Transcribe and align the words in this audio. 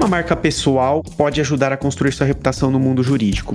Como 0.00 0.14
a 0.14 0.16
marca 0.16 0.34
pessoal 0.34 1.02
pode 1.02 1.42
ajudar 1.42 1.74
a 1.74 1.76
construir 1.76 2.10
sua 2.12 2.26
reputação 2.26 2.70
no 2.70 2.80
mundo 2.80 3.02
jurídico? 3.02 3.54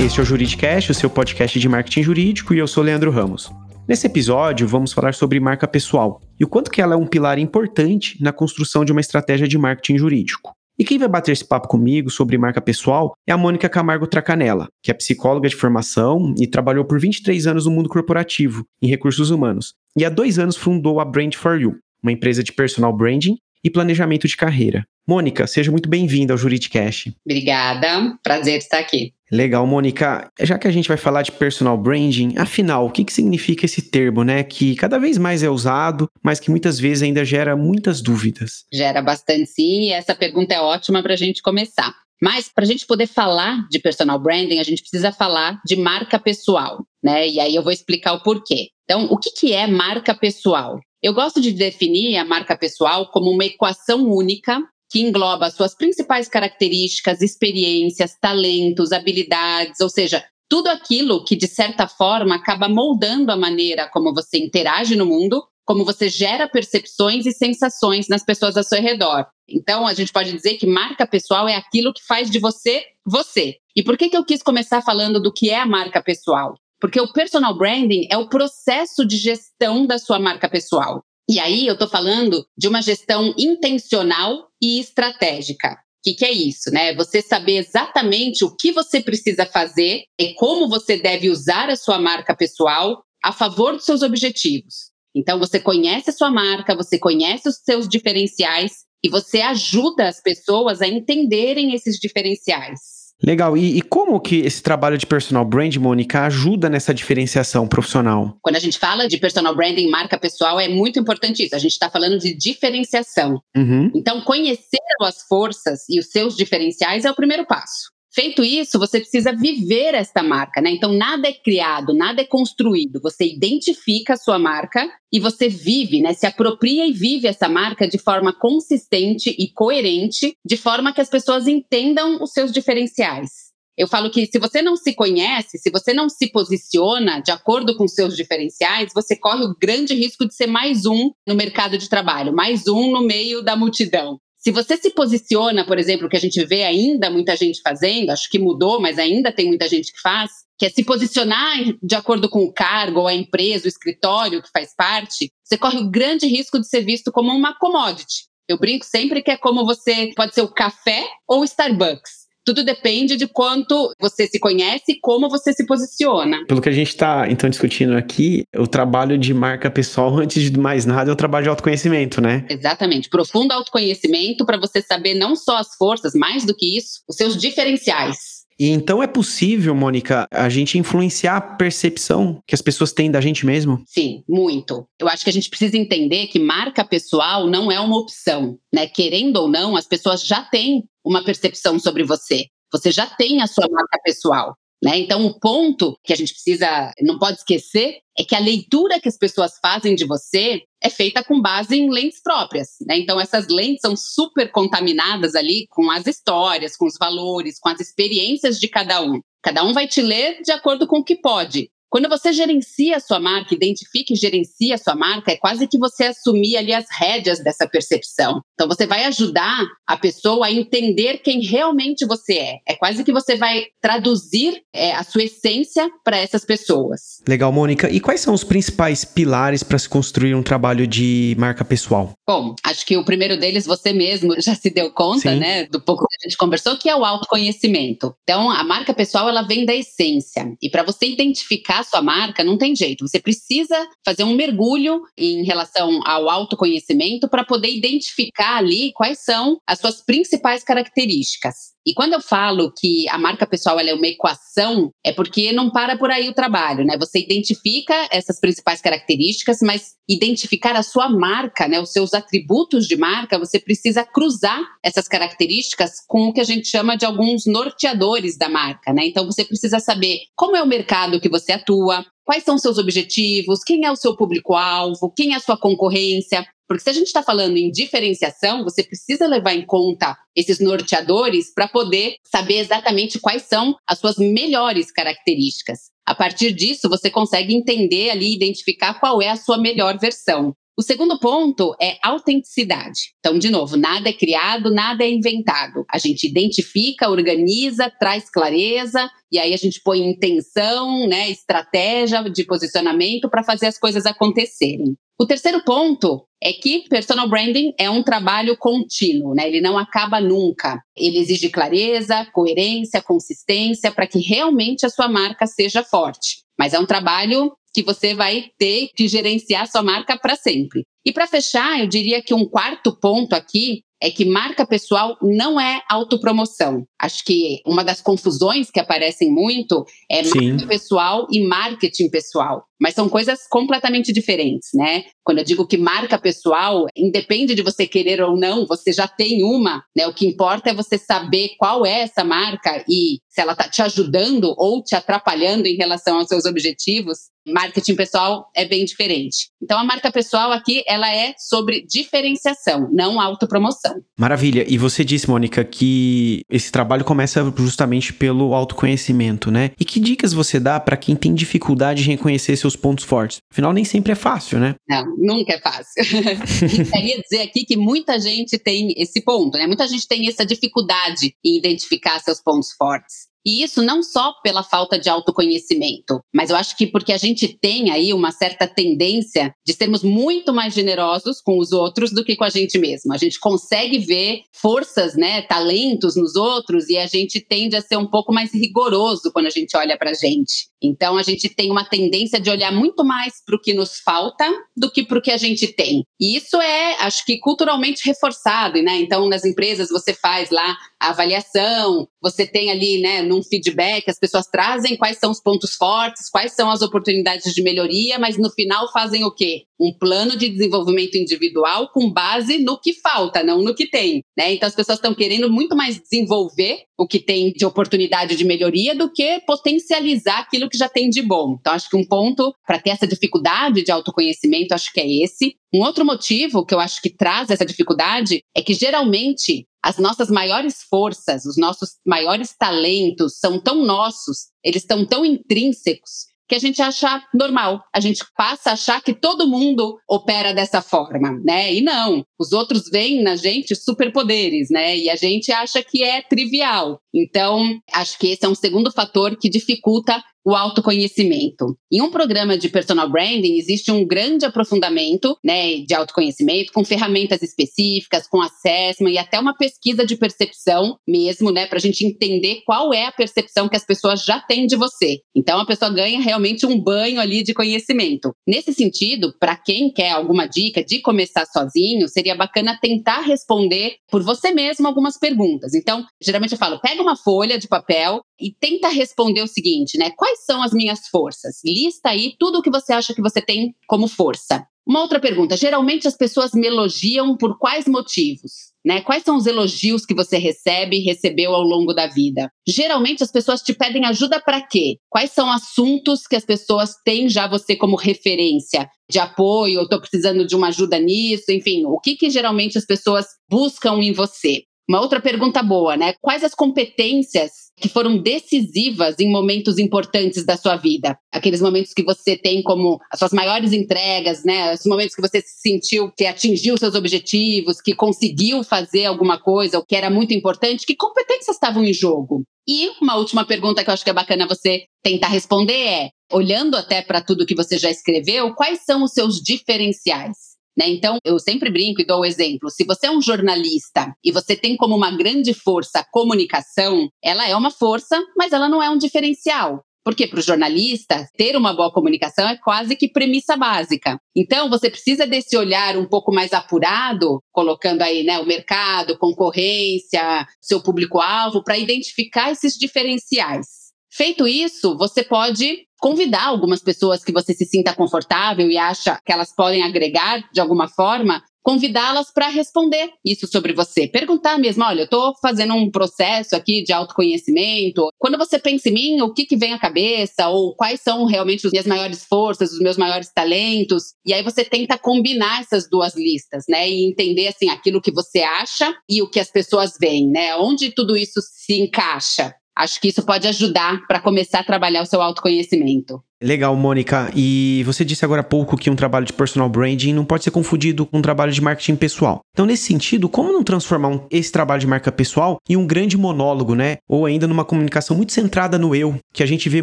Este 0.00 0.20
é 0.20 0.22
o 0.22 0.24
Juridicast, 0.24 0.92
o 0.92 0.94
seu 0.94 1.10
podcast 1.10 1.58
de 1.58 1.68
marketing 1.68 2.04
jurídico, 2.04 2.54
e 2.54 2.58
eu 2.58 2.68
sou 2.68 2.84
Leandro 2.84 3.10
Ramos. 3.10 3.50
Nesse 3.88 4.06
episódio, 4.06 4.68
vamos 4.68 4.92
falar 4.92 5.14
sobre 5.14 5.40
marca 5.40 5.66
pessoal 5.66 6.20
e 6.38 6.44
o 6.44 6.48
quanto 6.48 6.70
que 6.70 6.80
ela 6.80 6.94
é 6.94 6.96
um 6.96 7.08
pilar 7.08 7.40
importante 7.40 8.16
na 8.22 8.32
construção 8.32 8.84
de 8.84 8.92
uma 8.92 9.00
estratégia 9.00 9.48
de 9.48 9.58
marketing 9.58 9.98
jurídico. 9.98 10.52
E 10.80 10.84
quem 10.84 10.96
vai 10.96 11.08
bater 11.08 11.32
esse 11.32 11.46
papo 11.46 11.68
comigo 11.68 12.08
sobre 12.08 12.38
marca 12.38 12.58
pessoal 12.58 13.12
é 13.26 13.32
a 13.32 13.36
Mônica 13.36 13.68
Camargo 13.68 14.06
Tracanella, 14.06 14.66
que 14.82 14.90
é 14.90 14.94
psicóloga 14.94 15.46
de 15.46 15.54
formação 15.54 16.34
e 16.40 16.46
trabalhou 16.46 16.86
por 16.86 16.98
23 16.98 17.46
anos 17.46 17.66
no 17.66 17.70
mundo 17.70 17.86
corporativo, 17.86 18.64
em 18.80 18.88
recursos 18.88 19.28
humanos, 19.28 19.74
e 19.94 20.06
há 20.06 20.08
dois 20.08 20.38
anos 20.38 20.56
fundou 20.56 20.98
a 20.98 21.04
Brand 21.04 21.34
for 21.34 21.60
You, 21.60 21.76
uma 22.02 22.12
empresa 22.12 22.42
de 22.42 22.50
personal 22.50 22.96
branding 22.96 23.36
e 23.62 23.68
planejamento 23.68 24.26
de 24.26 24.34
carreira. 24.34 24.86
Mônica, 25.06 25.46
seja 25.46 25.70
muito 25.70 25.86
bem-vinda 25.86 26.32
ao 26.32 26.38
Juridicast. 26.38 27.14
Obrigada, 27.26 28.16
prazer 28.22 28.56
estar 28.56 28.78
aqui. 28.78 29.12
Legal, 29.30 29.64
Mônica. 29.66 30.30
Já 30.40 30.58
que 30.58 30.66
a 30.66 30.70
gente 30.70 30.88
vai 30.88 30.96
falar 30.96 31.22
de 31.22 31.30
personal 31.30 31.78
branding, 31.78 32.34
afinal, 32.36 32.86
o 32.86 32.90
que, 32.90 33.04
que 33.04 33.12
significa 33.12 33.64
esse 33.64 33.82
termo, 33.82 34.24
né? 34.24 34.42
Que 34.42 34.74
cada 34.74 34.98
vez 34.98 35.16
mais 35.18 35.42
é 35.42 35.48
usado, 35.48 36.08
mas 36.22 36.40
que 36.40 36.50
muitas 36.50 36.80
vezes 36.80 37.02
ainda 37.02 37.24
gera 37.24 37.56
muitas 37.56 38.00
dúvidas. 38.00 38.64
Gera 38.72 39.00
bastante, 39.00 39.46
sim, 39.46 39.88
e 39.88 39.92
essa 39.92 40.14
pergunta 40.14 40.54
é 40.54 40.60
ótima 40.60 41.02
para 41.02 41.14
a 41.14 41.16
gente 41.16 41.42
começar. 41.42 41.94
Mas 42.20 42.50
para 42.52 42.64
a 42.64 42.66
gente 42.66 42.86
poder 42.86 43.06
falar 43.06 43.66
de 43.70 43.78
personal 43.78 44.18
branding, 44.18 44.58
a 44.58 44.62
gente 44.64 44.82
precisa 44.82 45.10
falar 45.10 45.60
de 45.64 45.76
marca 45.76 46.18
pessoal, 46.18 46.84
né? 47.02 47.26
E 47.26 47.40
aí 47.40 47.54
eu 47.54 47.62
vou 47.62 47.72
explicar 47.72 48.12
o 48.12 48.22
porquê. 48.22 48.68
Então, 48.84 49.06
o 49.06 49.16
que, 49.16 49.30
que 49.30 49.52
é 49.52 49.66
marca 49.66 50.14
pessoal? 50.14 50.78
Eu 51.02 51.14
gosto 51.14 51.40
de 51.40 51.52
definir 51.52 52.18
a 52.18 52.24
marca 52.24 52.56
pessoal 52.58 53.10
como 53.10 53.30
uma 53.30 53.44
equação 53.44 54.10
única 54.10 54.60
que 54.90 55.00
engloba 55.00 55.50
suas 55.50 55.74
principais 55.74 56.28
características, 56.28 57.22
experiências, 57.22 58.16
talentos, 58.20 58.90
habilidades, 58.90 59.80
ou 59.80 59.88
seja, 59.88 60.24
tudo 60.48 60.68
aquilo 60.68 61.24
que, 61.24 61.36
de 61.36 61.46
certa 61.46 61.86
forma, 61.86 62.34
acaba 62.34 62.68
moldando 62.68 63.30
a 63.30 63.36
maneira 63.36 63.88
como 63.88 64.12
você 64.12 64.36
interage 64.38 64.96
no 64.96 65.06
mundo, 65.06 65.44
como 65.64 65.84
você 65.84 66.08
gera 66.08 66.48
percepções 66.48 67.24
e 67.24 67.32
sensações 67.32 68.08
nas 68.08 68.24
pessoas 68.24 68.56
ao 68.56 68.64
seu 68.64 68.82
redor. 68.82 69.26
Então, 69.48 69.86
a 69.86 69.94
gente 69.94 70.12
pode 70.12 70.32
dizer 70.32 70.56
que 70.56 70.66
marca 70.66 71.06
pessoal 71.06 71.48
é 71.48 71.54
aquilo 71.54 71.92
que 71.92 72.04
faz 72.04 72.28
de 72.28 72.40
você 72.40 72.82
você. 73.06 73.56
E 73.76 73.84
por 73.84 73.96
que, 73.96 74.08
que 74.08 74.16
eu 74.16 74.24
quis 74.24 74.42
começar 74.42 74.82
falando 74.82 75.20
do 75.20 75.32
que 75.32 75.50
é 75.50 75.60
a 75.60 75.66
marca 75.66 76.02
pessoal? 76.02 76.54
Porque 76.80 77.00
o 77.00 77.12
personal 77.12 77.56
branding 77.56 78.08
é 78.10 78.16
o 78.18 78.28
processo 78.28 79.04
de 79.04 79.16
gestão 79.16 79.86
da 79.86 79.98
sua 79.98 80.18
marca 80.18 80.48
pessoal. 80.48 81.02
E 81.30 81.38
aí 81.38 81.64
eu 81.64 81.74
estou 81.74 81.88
falando 81.88 82.44
de 82.58 82.66
uma 82.66 82.82
gestão 82.82 83.32
intencional 83.38 84.48
e 84.60 84.80
estratégica. 84.80 85.74
O 85.74 86.02
que, 86.02 86.14
que, 86.14 86.24
é 86.24 86.32
isso, 86.32 86.72
né? 86.72 86.92
Você 86.96 87.22
saber 87.22 87.58
exatamente 87.58 88.44
o 88.44 88.56
que 88.56 88.72
você 88.72 89.00
precisa 89.00 89.46
fazer 89.46 90.02
e 90.18 90.34
como 90.34 90.68
você 90.68 90.96
deve 90.96 91.30
usar 91.30 91.70
a 91.70 91.76
sua 91.76 92.00
marca 92.00 92.34
pessoal 92.34 93.04
a 93.22 93.30
favor 93.30 93.76
dos 93.76 93.84
seus 93.84 94.02
objetivos. 94.02 94.90
Então, 95.14 95.38
você 95.38 95.60
conhece 95.60 96.10
a 96.10 96.12
sua 96.12 96.32
marca, 96.32 96.74
você 96.74 96.98
conhece 96.98 97.48
os 97.48 97.58
seus 97.62 97.88
diferenciais 97.88 98.84
e 99.00 99.08
você 99.08 99.40
ajuda 99.40 100.08
as 100.08 100.20
pessoas 100.20 100.82
a 100.82 100.88
entenderem 100.88 101.74
esses 101.74 101.96
diferenciais. 102.00 102.99
Legal. 103.22 103.56
E, 103.56 103.78
e, 103.78 103.82
como 103.82 104.18
que 104.20 104.36
esse 104.36 104.62
trabalho 104.62 104.96
de 104.96 105.06
personal 105.06 105.44
brand, 105.44 105.76
Mônica, 105.76 106.24
ajuda 106.24 106.68
nessa 106.68 106.94
diferenciação 106.94 107.68
profissional? 107.68 108.36
Quando 108.42 108.56
a 108.56 108.60
gente 108.60 108.78
fala 108.78 109.06
de 109.06 109.18
personal 109.18 109.54
branding, 109.54 109.88
marca 109.88 110.18
pessoal, 110.18 110.58
é 110.58 110.68
muito 110.68 110.98
importante 110.98 111.44
isso. 111.44 111.54
A 111.54 111.58
gente 111.58 111.72
está 111.72 111.90
falando 111.90 112.18
de 112.18 112.34
diferenciação. 112.34 113.40
Uhum. 113.56 113.90
Então, 113.94 114.22
conhecer 114.22 114.78
as 115.02 115.22
forças 115.28 115.88
e 115.88 115.98
os 115.98 116.06
seus 116.06 116.36
diferenciais 116.36 117.04
é 117.04 117.10
o 117.10 117.14
primeiro 117.14 117.46
passo. 117.46 117.90
Feito 118.12 118.42
isso, 118.42 118.76
você 118.76 118.98
precisa 118.98 119.32
viver 119.32 119.94
esta 119.94 120.20
marca, 120.20 120.60
né? 120.60 120.70
Então, 120.70 120.92
nada 120.92 121.28
é 121.28 121.32
criado, 121.32 121.94
nada 121.94 122.20
é 122.20 122.24
construído. 122.24 123.00
Você 123.00 123.24
identifica 123.24 124.14
a 124.14 124.16
sua 124.16 124.36
marca 124.36 124.90
e 125.12 125.20
você 125.20 125.48
vive, 125.48 126.00
né? 126.00 126.12
Se 126.12 126.26
apropria 126.26 126.86
e 126.86 126.92
vive 126.92 127.28
essa 127.28 127.48
marca 127.48 127.86
de 127.86 127.98
forma 127.98 128.32
consistente 128.32 129.30
e 129.38 129.52
coerente, 129.52 130.34
de 130.44 130.56
forma 130.56 130.92
que 130.92 131.00
as 131.00 131.08
pessoas 131.08 131.46
entendam 131.46 132.20
os 132.20 132.32
seus 132.32 132.50
diferenciais. 132.50 133.50
Eu 133.78 133.86
falo 133.86 134.10
que 134.10 134.26
se 134.26 134.38
você 134.38 134.60
não 134.60 134.76
se 134.76 134.92
conhece, 134.92 135.56
se 135.56 135.70
você 135.70 135.94
não 135.94 136.08
se 136.08 136.30
posiciona 136.30 137.20
de 137.20 137.30
acordo 137.30 137.76
com 137.76 137.86
seus 137.86 138.16
diferenciais, 138.16 138.92
você 138.92 139.16
corre 139.16 139.44
o 139.44 139.54
grande 139.56 139.94
risco 139.94 140.26
de 140.26 140.34
ser 140.34 140.48
mais 140.48 140.84
um 140.84 141.12
no 141.26 141.34
mercado 141.34 141.78
de 141.78 141.88
trabalho, 141.88 142.34
mais 142.34 142.66
um 142.66 142.90
no 142.90 143.02
meio 143.02 143.40
da 143.40 143.56
multidão. 143.56 144.18
Se 144.40 144.50
você 144.50 144.74
se 144.78 144.90
posiciona, 144.90 145.66
por 145.66 145.78
exemplo, 145.78 146.08
que 146.08 146.16
a 146.16 146.20
gente 146.20 146.42
vê 146.46 146.64
ainda 146.64 147.10
muita 147.10 147.36
gente 147.36 147.60
fazendo, 147.60 148.08
acho 148.08 148.28
que 148.30 148.38
mudou, 148.38 148.80
mas 148.80 148.98
ainda 148.98 149.30
tem 149.30 149.46
muita 149.46 149.68
gente 149.68 149.92
que 149.92 150.00
faz, 150.00 150.30
que 150.58 150.64
é 150.64 150.70
se 150.70 150.82
posicionar 150.82 151.58
de 151.82 151.94
acordo 151.94 152.26
com 152.26 152.42
o 152.44 152.52
cargo, 152.52 153.00
ou 153.00 153.06
a 153.06 153.14
empresa, 153.14 153.66
o 153.66 153.68
escritório 153.68 154.42
que 154.42 154.48
faz 154.50 154.74
parte, 154.74 155.30
você 155.44 155.58
corre 155.58 155.78
o 155.78 155.90
grande 155.90 156.26
risco 156.26 156.58
de 156.58 156.66
ser 156.66 156.80
visto 156.80 157.12
como 157.12 157.30
uma 157.30 157.54
commodity. 157.58 158.30
Eu 158.48 158.58
brinco 158.58 158.86
sempre 158.86 159.22
que 159.22 159.30
é 159.30 159.36
como 159.36 159.66
você 159.66 160.10
pode 160.16 160.34
ser 160.34 160.40
o 160.40 160.52
café 160.52 161.06
ou 161.28 161.42
o 161.42 161.44
Starbucks. 161.44 162.29
Tudo 162.50 162.64
depende 162.64 163.16
de 163.16 163.28
quanto 163.28 163.94
você 164.00 164.26
se 164.26 164.40
conhece 164.40 164.82
e 164.88 165.00
como 165.00 165.30
você 165.30 165.52
se 165.52 165.64
posiciona. 165.64 166.44
Pelo 166.48 166.60
que 166.60 166.68
a 166.68 166.72
gente 166.72 166.88
está 166.88 167.30
então 167.30 167.48
discutindo 167.48 167.96
aqui, 167.96 168.42
o 168.56 168.66
trabalho 168.66 169.16
de 169.16 169.32
marca 169.32 169.70
pessoal, 169.70 170.18
antes 170.18 170.50
de 170.50 170.58
mais 170.58 170.84
nada, 170.84 171.10
é 171.10 171.12
o 171.12 171.16
trabalho 171.16 171.44
de 171.44 171.48
autoconhecimento, 171.48 172.20
né? 172.20 172.44
Exatamente. 172.50 173.08
Profundo 173.08 173.52
autoconhecimento 173.52 174.44
para 174.44 174.58
você 174.58 174.82
saber 174.82 175.14
não 175.14 175.36
só 175.36 175.58
as 175.58 175.76
forças, 175.76 176.12
mais 176.12 176.44
do 176.44 176.52
que 176.52 176.76
isso, 176.76 177.02
os 177.08 177.14
seus 177.14 177.36
diferenciais. 177.36 178.39
E 178.60 178.68
então 178.68 179.02
é 179.02 179.06
possível, 179.06 179.74
Mônica, 179.74 180.28
a 180.30 180.50
gente 180.50 180.76
influenciar 180.76 181.38
a 181.38 181.40
percepção 181.40 182.42
que 182.46 182.54
as 182.54 182.60
pessoas 182.60 182.92
têm 182.92 183.10
da 183.10 183.18
gente 183.18 183.46
mesmo? 183.46 183.82
Sim, 183.86 184.22
muito. 184.28 184.86
Eu 184.98 185.08
acho 185.08 185.24
que 185.24 185.30
a 185.30 185.32
gente 185.32 185.48
precisa 185.48 185.78
entender 185.78 186.26
que 186.26 186.38
marca 186.38 186.84
pessoal 186.84 187.46
não 187.46 187.72
é 187.72 187.80
uma 187.80 187.96
opção, 187.96 188.58
né? 188.70 188.86
Querendo 188.86 189.38
ou 189.38 189.48
não, 189.48 189.76
as 189.76 189.86
pessoas 189.86 190.26
já 190.26 190.42
têm 190.42 190.84
uma 191.02 191.24
percepção 191.24 191.78
sobre 191.78 192.04
você. 192.04 192.44
Você 192.70 192.92
já 192.92 193.06
tem 193.06 193.40
a 193.40 193.46
sua 193.46 193.66
marca 193.66 193.98
pessoal. 194.04 194.54
Né? 194.82 194.98
Então, 194.98 195.26
o 195.26 195.38
ponto 195.38 195.98
que 196.02 196.12
a 196.12 196.16
gente 196.16 196.32
precisa, 196.32 196.92
não 197.00 197.18
pode 197.18 197.38
esquecer, 197.38 197.98
é 198.18 198.24
que 198.24 198.34
a 198.34 198.40
leitura 198.40 199.00
que 199.00 199.08
as 199.08 199.18
pessoas 199.18 199.58
fazem 199.60 199.94
de 199.94 200.06
você 200.06 200.62
é 200.82 200.88
feita 200.88 201.22
com 201.22 201.40
base 201.40 201.76
em 201.76 201.90
lentes 201.90 202.22
próprias. 202.22 202.76
Né? 202.86 202.98
Então, 202.98 203.20
essas 203.20 203.48
lentes 203.48 203.82
são 203.82 203.94
super 203.94 204.50
contaminadas 204.50 205.34
ali 205.34 205.66
com 205.68 205.90
as 205.90 206.06
histórias, 206.06 206.76
com 206.76 206.86
os 206.86 206.96
valores, 206.98 207.58
com 207.58 207.68
as 207.68 207.80
experiências 207.80 208.58
de 208.58 208.68
cada 208.68 209.02
um. 209.02 209.20
Cada 209.42 209.64
um 209.64 209.72
vai 209.72 209.86
te 209.86 210.00
ler 210.00 210.42
de 210.42 210.52
acordo 210.52 210.86
com 210.86 210.98
o 210.98 211.04
que 211.04 211.16
pode. 211.16 211.70
Quando 211.90 212.08
você 212.08 212.32
gerencia 212.32 212.96
a 212.96 213.00
sua 213.00 213.18
marca, 213.18 213.52
identifica 213.52 214.12
e 214.12 214.16
gerencia 214.16 214.76
a 214.76 214.78
sua 214.78 214.94
marca, 214.94 215.32
é 215.32 215.36
quase 215.36 215.66
que 215.66 215.76
você 215.76 216.04
assumir 216.04 216.56
ali 216.56 216.72
as 216.72 216.86
rédeas 216.88 217.42
dessa 217.42 217.68
percepção. 217.68 218.40
Então 218.60 218.68
você 218.68 218.86
vai 218.86 219.06
ajudar 219.06 219.66
a 219.86 219.96
pessoa 219.96 220.44
a 220.44 220.52
entender 220.52 221.22
quem 221.24 221.40
realmente 221.40 222.04
você 222.04 222.34
é. 222.34 222.58
É 222.68 222.74
quase 222.74 223.02
que 223.02 223.10
você 223.10 223.34
vai 223.34 223.64
traduzir 223.80 224.60
é, 224.70 224.92
a 224.92 225.02
sua 225.02 225.22
essência 225.22 225.90
para 226.04 226.18
essas 226.18 226.44
pessoas. 226.44 227.22
Legal, 227.26 227.50
Mônica. 227.50 227.88
E 227.88 227.98
quais 228.00 228.20
são 228.20 228.34
os 228.34 228.44
principais 228.44 229.02
pilares 229.02 229.62
para 229.62 229.78
se 229.78 229.88
construir 229.88 230.34
um 230.34 230.42
trabalho 230.42 230.86
de 230.86 231.34
marca 231.38 231.64
pessoal? 231.64 232.12
Bom, 232.28 232.54
acho 232.62 232.84
que 232.84 232.98
o 232.98 233.04
primeiro 233.04 233.40
deles 233.40 233.64
você 233.64 233.94
mesmo 233.94 234.38
já 234.38 234.54
se 234.54 234.68
deu 234.68 234.90
conta, 234.90 235.32
Sim. 235.32 235.38
né, 235.38 235.64
do 235.64 235.80
pouco 235.80 236.06
que 236.06 236.16
a 236.20 236.28
gente 236.28 236.36
conversou, 236.36 236.76
que 236.76 236.90
é 236.90 236.94
o 236.94 237.02
autoconhecimento. 237.02 238.14
Então, 238.24 238.50
a 238.50 238.62
marca 238.62 238.92
pessoal 238.92 239.26
ela 239.26 239.40
vem 239.40 239.64
da 239.64 239.74
essência. 239.74 240.52
E 240.60 240.68
para 240.68 240.82
você 240.82 241.06
identificar 241.06 241.78
a 241.78 241.84
sua 241.84 242.02
marca, 242.02 242.44
não 242.44 242.58
tem 242.58 242.76
jeito. 242.76 243.08
Você 243.08 243.18
precisa 243.18 243.88
fazer 244.04 244.24
um 244.24 244.34
mergulho 244.34 245.00
em 245.16 245.44
relação 245.44 245.98
ao 246.04 246.28
autoconhecimento 246.28 247.26
para 247.26 247.42
poder 247.42 247.70
identificar 247.74 248.49
ali 248.56 248.92
quais 248.94 249.18
são 249.24 249.58
as 249.66 249.78
suas 249.78 250.02
principais 250.04 250.62
características. 250.62 251.70
E 251.86 251.94
quando 251.94 252.12
eu 252.12 252.20
falo 252.20 252.72
que 252.78 253.08
a 253.08 253.16
marca 253.16 253.46
pessoal 253.46 253.80
é 253.80 253.94
uma 253.94 254.06
equação, 254.06 254.90
é 255.04 255.12
porque 255.12 255.50
não 255.52 255.70
para 255.70 255.96
por 255.96 256.10
aí 256.10 256.28
o 256.28 256.34
trabalho, 256.34 256.84
né? 256.84 256.96
Você 256.98 257.18
identifica 257.18 257.94
essas 258.10 258.38
principais 258.38 258.82
características, 258.82 259.58
mas 259.62 259.94
identificar 260.08 260.76
a 260.76 260.82
sua 260.82 261.08
marca, 261.08 261.66
né, 261.68 261.80
os 261.80 261.92
seus 261.92 262.12
atributos 262.12 262.86
de 262.86 262.96
marca, 262.96 263.38
você 263.38 263.58
precisa 263.58 264.04
cruzar 264.04 264.60
essas 264.82 265.08
características 265.08 266.04
com 266.06 266.28
o 266.28 266.32
que 266.32 266.40
a 266.40 266.44
gente 266.44 266.68
chama 266.68 266.96
de 266.96 267.06
alguns 267.06 267.46
norteadores 267.46 268.36
da 268.36 268.48
marca, 268.48 268.92
né? 268.92 269.06
Então 269.06 269.24
você 269.24 269.44
precisa 269.44 269.78
saber 269.80 270.18
como 270.36 270.56
é 270.56 270.62
o 270.62 270.66
mercado 270.66 271.20
que 271.20 271.28
você 271.28 271.52
atua, 271.52 272.04
quais 272.30 272.44
são 272.44 272.56
seus 272.56 272.78
objetivos, 272.78 273.64
quem 273.64 273.84
é 273.84 273.90
o 273.90 273.96
seu 273.96 274.14
público-alvo, 274.14 275.12
quem 275.16 275.32
é 275.32 275.36
a 275.36 275.40
sua 275.40 275.58
concorrência, 275.58 276.46
porque 276.68 276.84
se 276.84 276.88
a 276.88 276.92
gente 276.92 277.08
está 277.08 277.24
falando 277.24 277.56
em 277.56 277.72
diferenciação, 277.72 278.62
você 278.62 278.84
precisa 278.84 279.26
levar 279.26 279.52
em 279.52 279.66
conta 279.66 280.16
esses 280.36 280.60
norteadores 280.60 281.52
para 281.52 281.66
poder 281.66 282.14
saber 282.22 282.58
exatamente 282.58 283.18
quais 283.18 283.42
são 283.42 283.74
as 283.84 283.98
suas 283.98 284.16
melhores 284.16 284.92
características. 284.92 285.90
A 286.06 286.14
partir 286.14 286.52
disso, 286.52 286.88
você 286.88 287.10
consegue 287.10 287.52
entender 287.52 288.10
ali, 288.10 288.32
identificar 288.32 289.00
qual 289.00 289.20
é 289.20 289.28
a 289.28 289.36
sua 289.36 289.58
melhor 289.58 289.98
versão. 289.98 290.54
O 290.80 290.82
segundo 290.82 291.18
ponto 291.18 291.76
é 291.78 291.98
autenticidade. 292.02 293.12
Então, 293.18 293.38
de 293.38 293.50
novo, 293.50 293.76
nada 293.76 294.08
é 294.08 294.14
criado, 294.14 294.70
nada 294.70 295.04
é 295.04 295.10
inventado. 295.10 295.84
A 295.92 295.98
gente 295.98 296.26
identifica, 296.26 297.10
organiza, 297.10 297.92
traz 298.00 298.30
clareza 298.30 299.10
e 299.30 299.38
aí 299.38 299.52
a 299.52 299.58
gente 299.58 299.82
põe 299.84 300.00
intenção, 300.00 301.06
né, 301.06 301.28
estratégia 301.28 302.22
de 302.22 302.44
posicionamento 302.44 303.28
para 303.28 303.44
fazer 303.44 303.66
as 303.66 303.78
coisas 303.78 304.06
acontecerem. 304.06 304.96
O 305.20 305.26
terceiro 305.26 305.62
ponto 305.62 306.24
é 306.42 306.50
que 306.50 306.88
personal 306.88 307.28
branding 307.28 307.74
é 307.78 307.90
um 307.90 308.02
trabalho 308.02 308.56
contínuo, 308.56 309.34
né? 309.34 309.46
Ele 309.46 309.60
não 309.60 309.76
acaba 309.76 310.18
nunca. 310.18 310.80
Ele 310.96 311.18
exige 311.18 311.50
clareza, 311.50 312.26
coerência, 312.32 313.02
consistência 313.02 313.92
para 313.92 314.06
que 314.06 314.18
realmente 314.18 314.86
a 314.86 314.88
sua 314.88 315.08
marca 315.08 315.46
seja 315.46 315.84
forte. 315.84 316.38
Mas 316.58 316.72
é 316.72 316.78
um 316.78 316.86
trabalho 316.86 317.52
que 317.72 317.82
você 317.82 318.14
vai 318.14 318.50
ter 318.58 318.88
que 318.96 319.08
gerenciar 319.08 319.70
sua 319.70 319.82
marca 319.82 320.18
para 320.18 320.36
sempre. 320.36 320.82
E 321.04 321.12
para 321.12 321.26
fechar, 321.26 321.80
eu 321.80 321.86
diria 321.86 322.22
que 322.22 322.34
um 322.34 322.46
quarto 322.46 322.96
ponto 322.98 323.34
aqui 323.34 323.82
é 324.02 324.10
que 324.10 324.24
marca 324.24 324.66
pessoal 324.66 325.16
não 325.20 325.60
é 325.60 325.82
autopromoção. 325.90 326.84
Acho 326.98 327.24
que 327.24 327.60
uma 327.66 327.84
das 327.84 328.00
confusões 328.00 328.70
que 328.70 328.80
aparecem 328.80 329.30
muito 329.30 329.84
é 330.10 330.24
Sim. 330.24 330.52
marca 330.52 330.66
pessoal 330.66 331.26
e 331.30 331.46
marketing 331.46 332.08
pessoal. 332.08 332.64
Mas 332.80 332.94
são 332.94 333.10
coisas 333.10 333.40
completamente 333.50 334.10
diferentes, 334.10 334.70
né? 334.72 335.04
Quando 335.22 335.38
eu 335.38 335.44
digo 335.44 335.66
que 335.66 335.76
marca 335.76 336.18
pessoal, 336.18 336.86
independe 336.96 337.54
de 337.54 337.60
você 337.60 337.86
querer 337.86 338.22
ou 338.22 338.38
não, 338.38 338.66
você 338.66 338.90
já 338.90 339.06
tem 339.06 339.44
uma, 339.44 339.82
né? 339.94 340.06
O 340.06 340.14
que 340.14 340.26
importa 340.26 340.70
é 340.70 340.74
você 340.74 340.96
saber 340.96 341.50
qual 341.58 341.84
é 341.84 342.00
essa 342.00 342.24
marca 342.24 342.82
e 342.88 343.18
se 343.28 343.40
ela 343.40 343.52
está 343.52 343.68
te 343.68 343.82
ajudando 343.82 344.54
ou 344.56 344.82
te 344.82 344.94
atrapalhando 344.94 345.66
em 345.66 345.76
relação 345.76 346.18
aos 346.18 346.28
seus 346.28 346.46
objetivos. 346.46 347.18
Marketing 347.46 347.96
pessoal 347.96 348.50
é 348.54 348.64
bem 348.64 348.84
diferente. 348.84 349.50
Então 349.62 349.78
a 349.78 349.84
marca 349.84 350.10
pessoal 350.10 350.50
aqui, 350.50 350.82
ela 350.86 351.10
é 351.14 351.34
sobre 351.38 351.86
diferenciação, 351.86 352.88
não 352.92 353.20
autopromoção. 353.20 353.89
Maravilha. 354.18 354.64
E 354.68 354.76
você 354.76 355.04
disse, 355.04 355.28
Mônica, 355.28 355.64
que 355.64 356.42
esse 356.50 356.70
trabalho 356.70 357.04
começa 357.04 357.52
justamente 357.56 358.12
pelo 358.12 358.54
autoconhecimento, 358.54 359.50
né? 359.50 359.70
E 359.78 359.84
que 359.84 360.00
dicas 360.00 360.32
você 360.32 360.60
dá 360.60 360.78
para 360.78 360.96
quem 360.96 361.16
tem 361.16 361.34
dificuldade 361.34 362.02
de 362.02 362.10
reconhecer 362.10 362.56
seus 362.56 362.76
pontos 362.76 363.04
fortes? 363.04 363.38
Afinal, 363.50 363.72
nem 363.72 363.84
sempre 363.84 364.12
é 364.12 364.14
fácil, 364.14 364.58
né? 364.58 364.74
Não, 364.88 365.16
nunca 365.16 365.54
é 365.54 365.60
fácil. 365.60 366.04
queria 366.92 367.20
dizer 367.22 367.42
aqui 367.42 367.64
que 367.64 367.76
muita 367.76 368.18
gente 368.18 368.58
tem 368.58 368.92
esse 368.96 369.20
ponto, 369.22 369.56
né? 369.56 369.66
Muita 369.66 369.86
gente 369.88 370.06
tem 370.06 370.28
essa 370.28 370.44
dificuldade 370.44 371.34
em 371.44 371.58
identificar 371.58 372.18
seus 372.20 372.40
pontos 372.40 372.72
fortes. 372.72 373.29
E 373.44 373.62
isso 373.62 373.82
não 373.82 374.02
só 374.02 374.34
pela 374.42 374.62
falta 374.62 374.98
de 374.98 375.08
autoconhecimento, 375.08 376.20
mas 376.34 376.50
eu 376.50 376.56
acho 376.56 376.76
que 376.76 376.86
porque 376.86 377.12
a 377.12 377.16
gente 377.16 377.48
tem 377.48 377.90
aí 377.90 378.12
uma 378.12 378.30
certa 378.30 378.66
tendência 378.66 379.54
de 379.66 379.72
sermos 379.72 380.02
muito 380.02 380.52
mais 380.52 380.74
generosos 380.74 381.40
com 381.40 381.58
os 381.58 381.72
outros 381.72 382.12
do 382.12 382.24
que 382.24 382.36
com 382.36 382.44
a 382.44 382.50
gente 382.50 382.78
mesmo. 382.78 383.12
A 383.12 383.16
gente 383.16 383.38
consegue 383.40 383.98
ver 383.98 384.42
forças, 384.52 385.16
né, 385.16 385.42
talentos 385.42 386.16
nos 386.16 386.36
outros 386.36 386.88
e 386.88 386.96
a 386.96 387.06
gente 387.06 387.40
tende 387.40 387.76
a 387.76 387.80
ser 387.80 387.96
um 387.96 388.06
pouco 388.06 388.32
mais 388.32 388.52
rigoroso 388.52 389.32
quando 389.32 389.46
a 389.46 389.50
gente 389.50 389.76
olha 389.76 389.96
para 389.96 390.10
a 390.10 390.14
gente. 390.14 390.69
Então 390.82 391.16
a 391.16 391.22
gente 391.22 391.48
tem 391.48 391.70
uma 391.70 391.84
tendência 391.84 392.40
de 392.40 392.50
olhar 392.50 392.72
muito 392.72 393.04
mais 393.04 393.34
para 393.44 393.56
o 393.56 393.60
que 393.60 393.74
nos 393.74 393.98
falta 393.98 394.44
do 394.76 394.90
que 394.90 395.04
para 395.04 395.18
o 395.18 395.22
que 395.22 395.30
a 395.30 395.36
gente 395.36 395.66
tem. 395.68 396.04
E 396.18 396.36
isso 396.36 396.60
é, 396.60 396.96
acho 397.00 397.24
que 397.24 397.38
culturalmente 397.38 398.02
reforçado, 398.06 398.82
né? 398.82 398.98
Então 398.98 399.28
nas 399.28 399.44
empresas 399.44 399.88
você 399.90 400.14
faz 400.14 400.50
lá 400.50 400.76
a 401.00 401.10
avaliação, 401.10 402.06
você 402.22 402.46
tem 402.46 402.70
ali, 402.70 403.00
né, 403.00 403.22
num 403.22 403.42
feedback, 403.42 404.08
as 404.08 404.18
pessoas 404.18 404.46
trazem 404.46 404.96
quais 404.96 405.18
são 405.18 405.30
os 405.30 405.40
pontos 405.40 405.74
fortes, 405.74 406.28
quais 406.28 406.52
são 406.52 406.70
as 406.70 406.82
oportunidades 406.82 407.54
de 407.54 407.62
melhoria, 407.62 408.18
mas 408.18 408.36
no 408.36 408.50
final 408.50 408.90
fazem 408.92 409.24
o 409.24 409.30
quê? 409.30 409.62
Um 409.80 409.96
plano 409.98 410.36
de 410.36 410.48
desenvolvimento 410.48 411.16
individual 411.16 411.88
com 411.90 412.12
base 412.12 412.58
no 412.58 412.78
que 412.78 412.92
falta, 412.92 413.42
não 413.42 413.62
no 413.62 413.74
que 413.74 413.86
tem, 413.86 414.22
né? 414.36 414.52
Então 414.52 414.66
as 414.66 414.74
pessoas 414.74 414.98
estão 414.98 415.14
querendo 415.14 415.50
muito 415.50 415.74
mais 415.74 415.98
desenvolver 415.98 416.84
o 417.00 417.06
que 417.06 417.18
tem 417.18 417.50
de 417.50 417.64
oportunidade 417.64 418.36
de 418.36 418.44
melhoria 418.44 418.94
do 418.94 419.10
que 419.10 419.40
potencializar 419.46 420.40
aquilo 420.40 420.68
que 420.68 420.76
já 420.76 420.86
tem 420.86 421.08
de 421.08 421.22
bom. 421.22 421.56
Então 421.58 421.72
acho 421.72 421.88
que 421.88 421.96
um 421.96 422.04
ponto 422.04 422.54
para 422.66 422.78
ter 422.78 422.90
essa 422.90 423.06
dificuldade 423.06 423.82
de 423.82 423.90
autoconhecimento, 423.90 424.74
acho 424.74 424.92
que 424.92 425.00
é 425.00 425.24
esse. 425.24 425.56
Um 425.72 425.80
outro 425.80 426.04
motivo 426.04 426.62
que 426.62 426.74
eu 426.74 426.78
acho 426.78 427.00
que 427.00 427.08
traz 427.08 427.48
essa 427.48 427.64
dificuldade 427.64 428.42
é 428.54 428.60
que 428.60 428.74
geralmente 428.74 429.66
as 429.82 429.96
nossas 429.96 430.28
maiores 430.28 430.82
forças, 430.90 431.46
os 431.46 431.56
nossos 431.56 431.96
maiores 432.06 432.54
talentos 432.54 433.38
são 433.38 433.58
tão 433.58 433.82
nossos, 433.82 434.48
eles 434.62 434.82
estão 434.82 435.06
tão 435.06 435.24
intrínsecos 435.24 436.29
que 436.50 436.56
a 436.56 436.58
gente 436.58 436.82
acha 436.82 437.22
normal. 437.32 437.80
A 437.94 438.00
gente 438.00 438.24
passa 438.36 438.70
a 438.70 438.72
achar 438.72 439.00
que 439.00 439.14
todo 439.14 439.46
mundo 439.46 439.96
opera 440.08 440.52
dessa 440.52 440.82
forma, 440.82 441.40
né? 441.44 441.72
E 441.72 441.80
não. 441.80 442.24
Os 442.38 442.52
outros 442.52 442.90
veem 442.90 443.22
na 443.22 443.36
gente 443.36 443.76
superpoderes, 443.76 444.68
né? 444.68 444.98
E 444.98 445.08
a 445.08 445.14
gente 445.14 445.52
acha 445.52 445.80
que 445.80 446.02
é 446.02 446.20
trivial. 446.20 447.00
Então, 447.14 447.78
acho 447.92 448.18
que 448.18 448.32
esse 448.32 448.44
é 448.44 448.48
um 448.48 448.54
segundo 448.54 448.90
fator 448.90 449.36
que 449.38 449.48
dificulta 449.48 450.20
o 450.50 450.56
autoconhecimento. 450.56 451.76
Em 451.92 452.02
um 452.02 452.10
programa 452.10 452.58
de 452.58 452.68
personal 452.68 453.08
branding 453.08 453.56
existe 453.56 453.90
um 453.92 454.04
grande 454.04 454.44
aprofundamento, 454.44 455.36
né, 455.44 455.78
de 455.78 455.94
autoconhecimento 455.94 456.72
com 456.72 456.84
ferramentas 456.84 457.40
específicas, 457.40 458.26
com 458.26 458.42
assessment 458.42 459.10
e 459.10 459.18
até 459.18 459.38
uma 459.38 459.56
pesquisa 459.56 460.04
de 460.04 460.16
percepção 460.16 460.96
mesmo, 461.06 461.52
né, 461.52 461.66
para 461.66 461.78
a 461.78 461.80
gente 461.80 462.04
entender 462.04 462.62
qual 462.66 462.92
é 462.92 463.06
a 463.06 463.12
percepção 463.12 463.68
que 463.68 463.76
as 463.76 463.86
pessoas 463.86 464.24
já 464.24 464.40
têm 464.40 464.66
de 464.66 464.74
você. 464.74 465.20
Então 465.36 465.60
a 465.60 465.66
pessoa 465.66 465.92
ganha 465.92 466.20
realmente 466.20 466.66
um 466.66 466.80
banho 466.80 467.20
ali 467.20 467.44
de 467.44 467.54
conhecimento. 467.54 468.32
Nesse 468.46 468.74
sentido, 468.74 469.32
para 469.38 469.56
quem 469.56 469.92
quer 469.92 470.10
alguma 470.10 470.48
dica 470.48 470.82
de 470.84 471.00
começar 471.00 471.46
sozinho, 471.46 472.08
seria 472.08 472.34
bacana 472.34 472.76
tentar 472.80 473.20
responder 473.20 473.98
por 474.10 474.22
você 474.22 474.50
mesmo 474.50 474.88
algumas 474.88 475.16
perguntas. 475.16 475.74
Então, 475.74 476.04
geralmente 476.20 476.52
eu 476.52 476.58
falo, 476.58 476.80
pega 476.80 477.00
uma 477.00 477.16
folha 477.16 477.56
de 477.56 477.68
papel 477.68 478.20
e 478.40 478.54
tenta 478.58 478.88
responder 478.88 479.42
o 479.42 479.46
seguinte, 479.46 479.98
né? 479.98 480.10
Quais 480.16 480.44
são 480.44 480.62
as 480.62 480.72
minhas 480.72 481.08
forças? 481.08 481.60
Lista 481.64 482.10
aí 482.10 482.34
tudo 482.38 482.58
o 482.58 482.62
que 482.62 482.70
você 482.70 482.92
acha 482.92 483.14
que 483.14 483.22
você 483.22 483.40
tem 483.40 483.74
como 483.86 484.08
força. 484.08 484.66
Uma 484.86 485.02
outra 485.02 485.20
pergunta: 485.20 485.56
geralmente 485.56 486.08
as 486.08 486.16
pessoas 486.16 486.52
me 486.52 486.66
elogiam 486.66 487.36
por 487.36 487.58
quais 487.58 487.86
motivos? 487.86 488.70
Né? 488.84 489.02
Quais 489.02 489.22
são 489.22 489.36
os 489.36 489.46
elogios 489.46 490.06
que 490.06 490.14
você 490.14 490.38
recebe 490.38 490.96
e 490.96 491.04
recebeu 491.04 491.54
ao 491.54 491.62
longo 491.62 491.92
da 491.92 492.06
vida? 492.06 492.50
Geralmente 492.66 493.22
as 493.22 493.30
pessoas 493.30 493.60
te 493.60 493.74
pedem 493.74 494.06
ajuda 494.06 494.40
para 494.40 494.60
quê? 494.62 494.96
Quais 495.08 495.32
são 495.32 495.50
assuntos 495.50 496.26
que 496.26 496.34
as 496.34 496.44
pessoas 496.44 496.94
têm 497.04 497.28
já 497.28 497.46
você 497.46 497.76
como 497.76 497.94
referência 497.94 498.88
de 499.08 499.18
apoio? 499.18 499.80
Eu 499.80 499.84
estou 499.84 500.00
precisando 500.00 500.46
de 500.46 500.56
uma 500.56 500.68
ajuda 500.68 500.98
nisso, 500.98 501.52
enfim, 501.52 501.84
o 501.84 502.00
que, 502.00 502.16
que 502.16 502.30
geralmente 502.30 502.78
as 502.78 502.86
pessoas 502.86 503.26
buscam 503.50 503.98
em 503.98 504.12
você? 504.12 504.62
Uma 504.90 505.00
outra 505.00 505.20
pergunta 505.20 505.62
boa, 505.62 505.96
né? 505.96 506.14
Quais 506.20 506.42
as 506.42 506.52
competências 506.52 507.70
que 507.80 507.88
foram 507.88 508.18
decisivas 508.18 509.20
em 509.20 509.30
momentos 509.30 509.78
importantes 509.78 510.44
da 510.44 510.56
sua 510.56 510.76
vida. 510.76 511.16
Aqueles 511.32 511.60
momentos 511.60 511.94
que 511.94 512.02
você 512.02 512.36
tem 512.36 512.60
como 512.60 512.98
as 513.08 513.20
suas 513.20 513.32
maiores 513.32 513.72
entregas, 513.72 514.42
né? 514.44 514.74
Os 514.74 514.84
momentos 514.84 515.14
que 515.14 515.22
você 515.22 515.40
sentiu 515.40 516.10
que 516.10 516.26
atingiu 516.26 516.76
seus 516.76 516.96
objetivos, 516.96 517.80
que 517.80 517.94
conseguiu 517.94 518.64
fazer 518.64 519.06
alguma 519.06 519.38
coisa, 519.38 519.78
o 519.78 519.84
que 519.84 519.94
era 519.94 520.10
muito 520.10 520.34
importante. 520.34 520.84
Que 520.84 520.96
competências 520.96 521.54
estavam 521.54 521.84
em 521.84 521.94
jogo? 521.94 522.42
E 522.68 522.90
uma 523.00 523.14
última 523.16 523.44
pergunta 523.44 523.84
que 523.84 523.90
eu 523.90 523.94
acho 523.94 524.02
que 524.04 524.10
é 524.10 524.12
bacana 524.12 524.44
você 524.44 524.86
tentar 525.04 525.28
responder 525.28 525.72
é: 525.72 526.10
olhando 526.32 526.76
até 526.76 527.00
para 527.00 527.22
tudo 527.22 527.46
que 527.46 527.54
você 527.54 527.78
já 527.78 527.90
escreveu, 527.90 528.54
quais 528.56 528.80
são 528.84 529.04
os 529.04 529.12
seus 529.12 529.36
diferenciais? 529.36 530.49
Né? 530.76 530.88
Então, 530.88 531.18
eu 531.24 531.38
sempre 531.38 531.70
brinco 531.70 532.00
e 532.00 532.06
dou 532.06 532.20
o 532.20 532.24
exemplo. 532.24 532.70
Se 532.70 532.84
você 532.84 533.06
é 533.06 533.10
um 533.10 533.20
jornalista 533.20 534.14
e 534.24 534.30
você 534.30 534.56
tem 534.56 534.76
como 534.76 534.96
uma 534.96 535.10
grande 535.16 535.52
força 535.52 536.00
a 536.00 536.04
comunicação, 536.10 537.08
ela 537.22 537.48
é 537.48 537.54
uma 537.56 537.70
força, 537.70 538.20
mas 538.36 538.52
ela 538.52 538.68
não 538.68 538.82
é 538.82 538.88
um 538.88 538.98
diferencial. 538.98 539.84
Porque 540.02 540.26
para 540.26 540.38
o 540.38 540.42
jornalista, 540.42 541.28
ter 541.36 541.56
uma 541.56 541.74
boa 541.74 541.92
comunicação 541.92 542.48
é 542.48 542.56
quase 542.56 542.96
que 542.96 543.08
premissa 543.08 543.56
básica. 543.56 544.18
Então, 544.34 544.70
você 544.70 544.88
precisa 544.90 545.26
desse 545.26 545.56
olhar 545.56 545.96
um 545.96 546.06
pouco 546.06 546.32
mais 546.32 546.52
apurado, 546.52 547.42
colocando 547.52 548.00
aí 548.02 548.24
né, 548.24 548.38
o 548.38 548.46
mercado, 548.46 549.18
concorrência, 549.18 550.46
seu 550.60 550.82
público-alvo, 550.82 551.62
para 551.62 551.78
identificar 551.78 552.50
esses 552.50 552.74
diferenciais. 552.74 553.79
Feito 554.12 554.46
isso, 554.46 554.96
você 554.96 555.22
pode 555.22 555.86
convidar 556.00 556.46
algumas 556.46 556.82
pessoas 556.82 557.22
que 557.22 557.32
você 557.32 557.52
se 557.52 557.64
sinta 557.64 557.94
confortável 557.94 558.68
e 558.70 558.76
acha 558.76 559.20
que 559.24 559.32
elas 559.32 559.54
podem 559.54 559.82
agregar 559.82 560.42
de 560.52 560.60
alguma 560.60 560.88
forma, 560.88 561.42
convidá-las 561.62 562.32
para 562.32 562.48
responder 562.48 563.10
isso 563.24 563.46
sobre 563.46 563.72
você. 563.72 564.08
Perguntar 564.08 564.58
mesmo, 564.58 564.82
olha, 564.82 565.02
eu 565.02 565.04
estou 565.04 565.34
fazendo 565.40 565.74
um 565.74 565.90
processo 565.90 566.56
aqui 566.56 566.82
de 566.82 566.92
autoconhecimento. 566.92 568.08
Quando 568.18 568.38
você 568.38 568.58
pensa 568.58 568.88
em 568.88 568.92
mim, 568.92 569.20
o 569.20 569.32
que, 569.32 569.44
que 569.44 569.56
vem 569.56 569.74
à 569.74 569.78
cabeça? 569.78 570.48
Ou 570.48 570.74
quais 570.74 571.00
são 571.00 571.26
realmente 571.26 571.66
as 571.66 571.72
minhas 571.72 571.86
maiores 571.86 572.24
forças, 572.24 572.72
os 572.72 572.80
meus 572.80 572.96
maiores 572.96 573.30
talentos? 573.32 574.14
E 574.24 574.32
aí 574.32 574.42
você 574.42 574.64
tenta 574.64 574.98
combinar 574.98 575.60
essas 575.60 575.88
duas 575.88 576.16
listas, 576.16 576.64
né? 576.68 576.88
E 576.88 577.06
entender, 577.06 577.48
assim, 577.48 577.68
aquilo 577.68 578.00
que 578.00 578.10
você 578.10 578.40
acha 578.40 578.92
e 579.08 579.22
o 579.22 579.28
que 579.28 579.38
as 579.38 579.50
pessoas 579.50 579.96
veem, 580.00 580.28
né? 580.28 580.56
Onde 580.56 580.90
tudo 580.90 581.16
isso 581.16 581.40
se 581.42 581.74
encaixa. 581.74 582.54
Acho 582.80 582.98
que 582.98 583.08
isso 583.08 583.26
pode 583.26 583.46
ajudar 583.46 584.06
para 584.06 584.20
começar 584.20 584.60
a 584.60 584.64
trabalhar 584.64 585.02
o 585.02 585.06
seu 585.06 585.20
autoconhecimento. 585.20 586.24
Legal, 586.42 586.74
Mônica. 586.74 587.30
E 587.36 587.82
você 587.84 588.02
disse 588.02 588.24
agora 588.24 588.40
há 588.40 588.44
pouco 588.44 588.76
que 588.76 588.88
um 588.88 588.96
trabalho 588.96 589.26
de 589.26 589.32
personal 589.32 589.68
branding 589.68 590.14
não 590.14 590.24
pode 590.24 590.42
ser 590.42 590.50
confundido 590.50 591.04
com 591.04 591.18
um 591.18 591.22
trabalho 591.22 591.52
de 591.52 591.60
marketing 591.60 591.96
pessoal. 591.96 592.40
Então, 592.52 592.64
nesse 592.64 592.84
sentido, 592.84 593.28
como 593.28 593.52
não 593.52 593.62
transformar 593.62 594.08
um, 594.08 594.26
esse 594.30 594.50
trabalho 594.50 594.80
de 594.80 594.86
marca 594.86 595.12
pessoal 595.12 595.58
em 595.68 595.76
um 595.76 595.86
grande 595.86 596.16
monólogo, 596.16 596.74
né? 596.74 596.96
Ou 597.06 597.26
ainda 597.26 597.46
numa 597.46 597.64
comunicação 597.64 598.16
muito 598.16 598.32
centrada 598.32 598.78
no 598.78 598.94
eu, 598.94 599.18
que 599.34 599.42
a 599.42 599.46
gente 599.46 599.68
vê 599.68 599.82